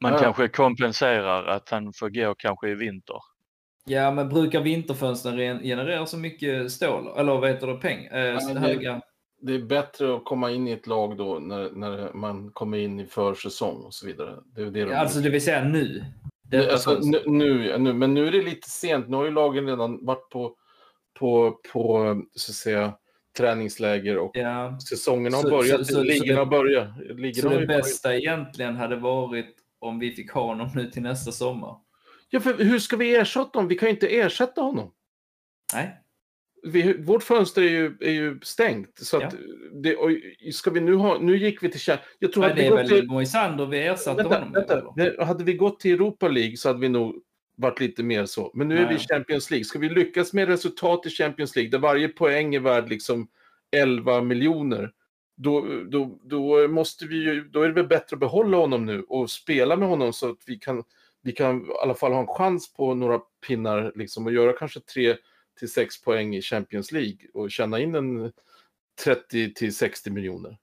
[0.00, 0.18] Man Ja.
[0.18, 3.16] kanske kompenserar att han får gå kanske i vinter.
[3.84, 7.18] Ja, men brukar vinterfönstren gen- generera så mycket stål?
[7.18, 7.74] Eller vad heter det?
[7.74, 8.04] Peng?
[8.06, 9.00] Eh, Ja, det- höga?
[9.44, 13.00] Det är bättre att komma in i ett lag då när, när man kommer in
[13.00, 14.34] i försäsong och så vidare.
[14.54, 16.04] Det är det de- Alltså det vill säga nu.
[16.50, 19.08] Detta alltså, nu, nu, nu, men nu är det lite sent.
[19.08, 20.54] Nu har ju lagen redan varit på,
[21.18, 21.98] på, på
[22.34, 22.92] så att säga,
[23.38, 24.78] träningsläger och Ja.
[24.88, 25.86] säsongen har Så- börjat.
[25.86, 26.88] så- så- ligorna har börjat.
[26.98, 27.82] Ligorna Så det ju börjat.
[27.82, 31.76] bästa egentligen hade varit om vi fick ha honom nu till nästa sommar.
[32.34, 33.68] Ja, för hur ska vi ersätta honom?
[33.68, 34.92] Vi kan ju inte ersätta honom.
[35.74, 35.98] Nej.
[36.62, 38.98] Vi, vårt fönster är ju, är ju stängt.
[38.98, 39.38] Så att Ja.
[39.82, 40.10] det, och
[40.52, 43.06] ska vi nu ha, nu gick vi till Jag tror att det är väl till,
[43.06, 44.92] Moisander vi ersatte vänta, honom vänta.
[44.96, 47.22] Det- Hade vi gått till Europa League så hade vi nog
[47.56, 48.50] varit lite mer så.
[48.54, 49.06] Men nu är vi i Nej.
[49.10, 49.64] Champions League.
[49.64, 53.28] Ska vi lyckas med resultat i Champions League där varje poäng är värd liksom
[53.76, 54.92] 11 miljoner.
[55.36, 59.02] Då, då, då, måste vi ju, då är det väl bättre att behålla honom nu
[59.08, 60.84] och spela med honom så att vi kan,
[61.22, 64.80] vi kan i alla fall ha en chans på några pinnar liksom, och göra kanske
[64.80, 65.16] 3
[65.58, 68.32] till 6 poäng i Champions League och tjäna in en
[69.04, 70.58] 30 till 60 miljoner.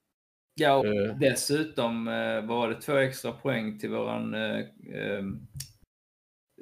[0.54, 1.16] Ja, och Eh.
[1.20, 4.58] dessutom eh, var det två extra poäng till våran eh,
[4.94, 5.24] eh,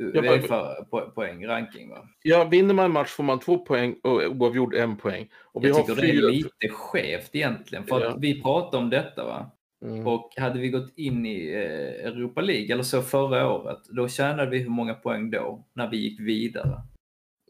[0.00, 1.90] UEFA po- poäng, ranking.
[1.90, 2.08] Va?
[2.22, 5.28] Ja, vinner man en match får man två poäng och oavgjord en poäng.
[5.36, 6.28] Och vi Jag har tycker det är fyra...
[6.30, 7.84] lite skevt egentligen.
[7.86, 8.08] För Ja.
[8.08, 9.50] att vi pratade om detta va?
[9.82, 10.06] Mm.
[10.06, 14.50] Och hade vi gått in i eh, Europa League eller så förra året, då tjänade
[14.50, 15.64] vi hur många poäng då?
[15.72, 16.82] När vi gick vidare.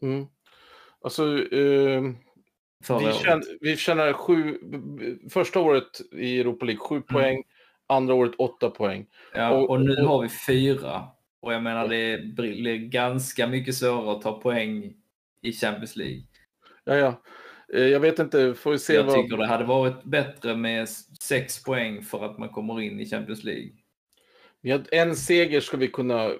[0.01, 0.25] Mm.
[1.01, 1.23] Alltså,
[1.53, 2.01] eh,
[2.83, 3.15] Förra vi, året.
[3.15, 4.57] tjän, vi tjänar sju,
[5.29, 7.43] första året i Europa League sju poäng,
[7.87, 9.05] andra året åtta poäng.
[9.33, 11.03] Ja, och- och, nu och- har vi fyra.
[11.41, 14.93] Och jag menar det blir ganska mycket svårare att ta poäng
[15.41, 16.21] i Champions League.
[16.83, 17.21] Ja, ja.
[17.73, 19.15] Eh, jag vet inte, får vi se jag vad...
[19.15, 20.89] tycker det hade varit bättre med
[21.21, 23.69] sex poäng för att man kommer in i Champions League.
[24.91, 26.31] En seger ska vi kunna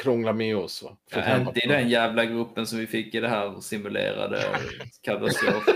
[0.00, 0.82] krångla med oss.
[0.82, 0.96] Va?
[1.10, 4.44] Ja, inte i den jävla gruppen som vi fick i det här simulerade
[5.02, 5.74] katastrofen.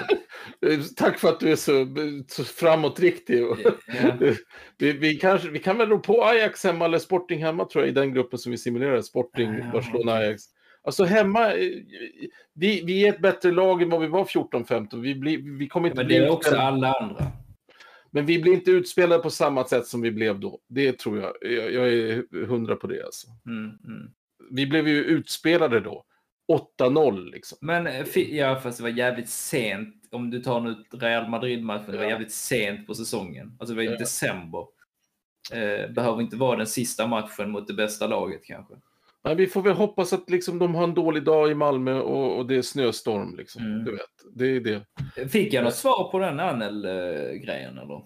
[0.66, 1.86] Eh, Tack för att du är så,
[2.28, 3.40] så framåtriktig.
[3.40, 4.12] Ja.
[4.78, 7.90] Vi, vi, kanske, vi kan väl ro på Ajax hemma eller Sporting hemma tror jag
[7.90, 9.03] i den gruppen som vi simulerar.
[9.03, 10.12] Sporting, Barcelona.
[10.12, 10.42] Ajax.
[10.87, 11.68] Alltså hemma, eh,
[12.55, 15.01] vi, vi är ett bättre lag än vad vi var 14-15.
[15.01, 17.26] Vi, blir- vi kommer inte Men det är också alla andra.
[18.11, 20.61] men vi blir inte utspelade på samma sätt som vi blev då.
[20.68, 21.32] Det tror jag.
[21.53, 23.26] Jag, jag är hundra på det alltså.
[23.47, 24.11] Mm, mm.
[24.51, 26.05] Vi blev ju utspelade då.
[26.78, 27.59] 8-0 liksom.
[27.61, 29.95] Men eh, ja, fast det var jävligt sent.
[30.11, 33.57] Om du tar nu Real Madrid-matchen, det var jävligt sent på säsongen.
[33.61, 33.99] Alltså det var i Ja.
[33.99, 34.66] december.
[35.53, 38.74] Eh, behöver inte vara den sista matchen mot det bästa laget kanske.
[39.26, 42.38] Nej, vi får väl hoppas att liksom, de har en dålig dag i Malmö och,
[42.38, 43.36] och det är snöstorm.
[43.36, 43.62] Liksom.
[43.62, 43.84] Mm.
[43.84, 45.28] Du vet, det är det.
[45.28, 48.02] Fick jag något svar på den Anel-grejen eller?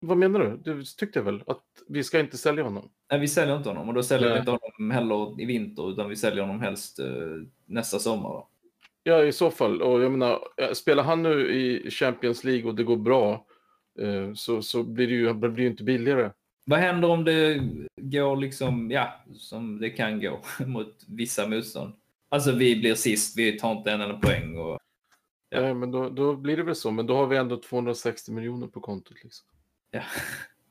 [0.00, 0.60] Vad menar du?
[0.64, 2.90] Du tyckte väl att vi ska inte sälja honom?
[3.10, 4.38] Nej, vi säljer inte honom och då säljer vi Nej.
[4.38, 7.06] inte honom heller i vinter utan vi säljer honom helst eh,
[7.66, 8.28] nästa sommar.
[8.28, 8.48] Då.
[9.02, 9.82] Ja, i så fall.
[9.82, 10.38] Och jag menar,
[10.74, 13.46] spelar han nu i Champions League och det går bra
[14.00, 16.30] eh, så, så blir det ju blir inte billigare.
[16.64, 17.60] Vad händer om det
[17.96, 21.94] går liksom, ja, som det kan gå mot vissa motstånd?
[22.28, 24.78] Alltså vi blir sist, vi tar inte en enda poäng och
[25.52, 25.58] Ja.
[25.60, 26.90] Eh, men då, då blir det väl så.
[26.90, 29.16] Men då har vi ändå 260 miljoner på kontot.
[29.22, 29.46] Liksom.
[29.90, 30.02] ja,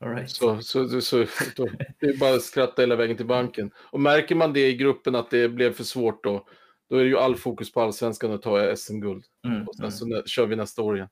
[0.00, 0.30] all right.
[0.30, 1.26] Så, så, så, så
[1.56, 1.68] då,
[2.00, 3.70] det är bara att skratta hela vägen till banken.
[3.76, 6.46] Och märker man det i gruppen att det blev för svårt då,
[6.90, 9.24] då är det ju all fokus på allsvenskan och ta SM-guld.
[9.46, 9.90] Mm, Och sen mm.
[9.92, 11.08] så nä- kör vi nästa år igen.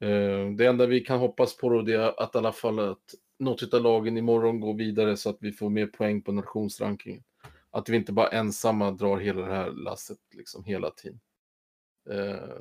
[0.00, 3.14] Eh, det enda vi kan hoppas på då det är att i alla fall att
[3.40, 7.22] något av lagen imorgon går vidare så att vi får mer poäng på nationsrankingen.
[7.70, 11.20] Att vi inte bara ensamma drar hela det här lasset liksom hela tiden.
[12.10, 12.58] Eh,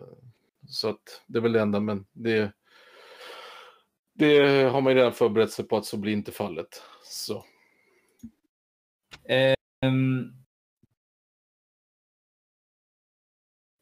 [0.67, 2.51] så att det är väl det enda, men det,
[4.13, 6.81] det har man ju redan förberett sig på att så blir inte fallet.
[7.03, 7.45] Så.
[9.85, 10.33] Um,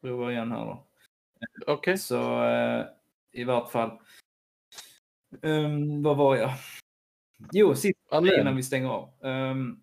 [0.00, 0.86] prova igen här då.
[1.66, 2.86] Okej, Så eh,
[3.32, 4.00] i vart fall.
[5.42, 6.50] Um, vad var jag?
[7.52, 9.10] Jo, sista innan vi stänger av.
[9.20, 9.82] Um,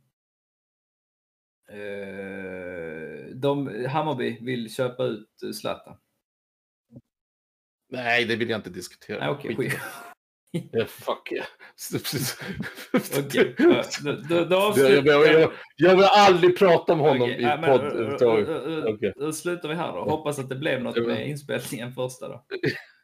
[1.69, 5.97] eh, de, Hammarby vill köpa ut eh, Zlatan.
[7.89, 9.19] Nej, det vill jag inte diskutera.
[9.19, 9.79] Nej, okej, Skit.
[10.55, 11.47] Eh, fuck yeah.
[13.19, 17.21] Okej, ja, då, då, då jag, jag, jag, jag, jag vill aldrig prata med honom
[17.21, 18.23] Okej, i ja, podd
[18.93, 19.13] Okej.
[19.15, 20.03] Då slutar vi här då.
[20.03, 22.45] Hoppas att det blev något med inspelningen första då.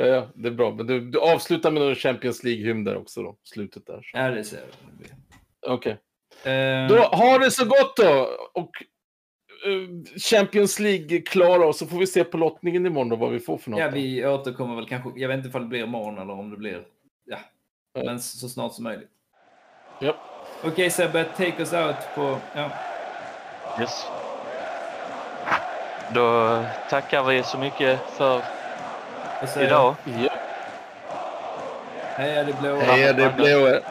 [0.00, 0.70] Ja, ja, det är bra.
[0.74, 3.36] Men du, du avslutar med någon Champions League-hymn där också då.
[3.44, 4.10] Slutet där.
[4.12, 4.60] Ja, det ser
[4.98, 5.06] vi.
[5.66, 5.92] Okej.
[6.52, 8.28] Eh, Då, ha det så gott då!
[8.52, 8.70] Och
[9.66, 13.40] eh, Champions League klara och så får vi se på lottningen imorgon då vad vi
[13.40, 13.80] får för något.
[13.80, 15.10] Ja, vi återkommer väl kanske.
[15.20, 16.82] Jag vet inte ifall det blir imorgon eller om det blir...
[17.26, 17.38] Ja,
[17.94, 18.02] Ja.
[18.04, 19.08] men så snart som möjligt.
[20.00, 20.16] Ja.
[20.64, 22.38] Okej Sebbe, take us out på...
[22.54, 22.70] Ja.
[23.80, 24.06] Yes.
[26.14, 28.42] Då tackar vi så mycket för
[29.56, 29.94] idag.
[30.04, 30.28] Ja.
[32.16, 32.82] Heja det blåa.
[32.82, 33.82] Hej, det blev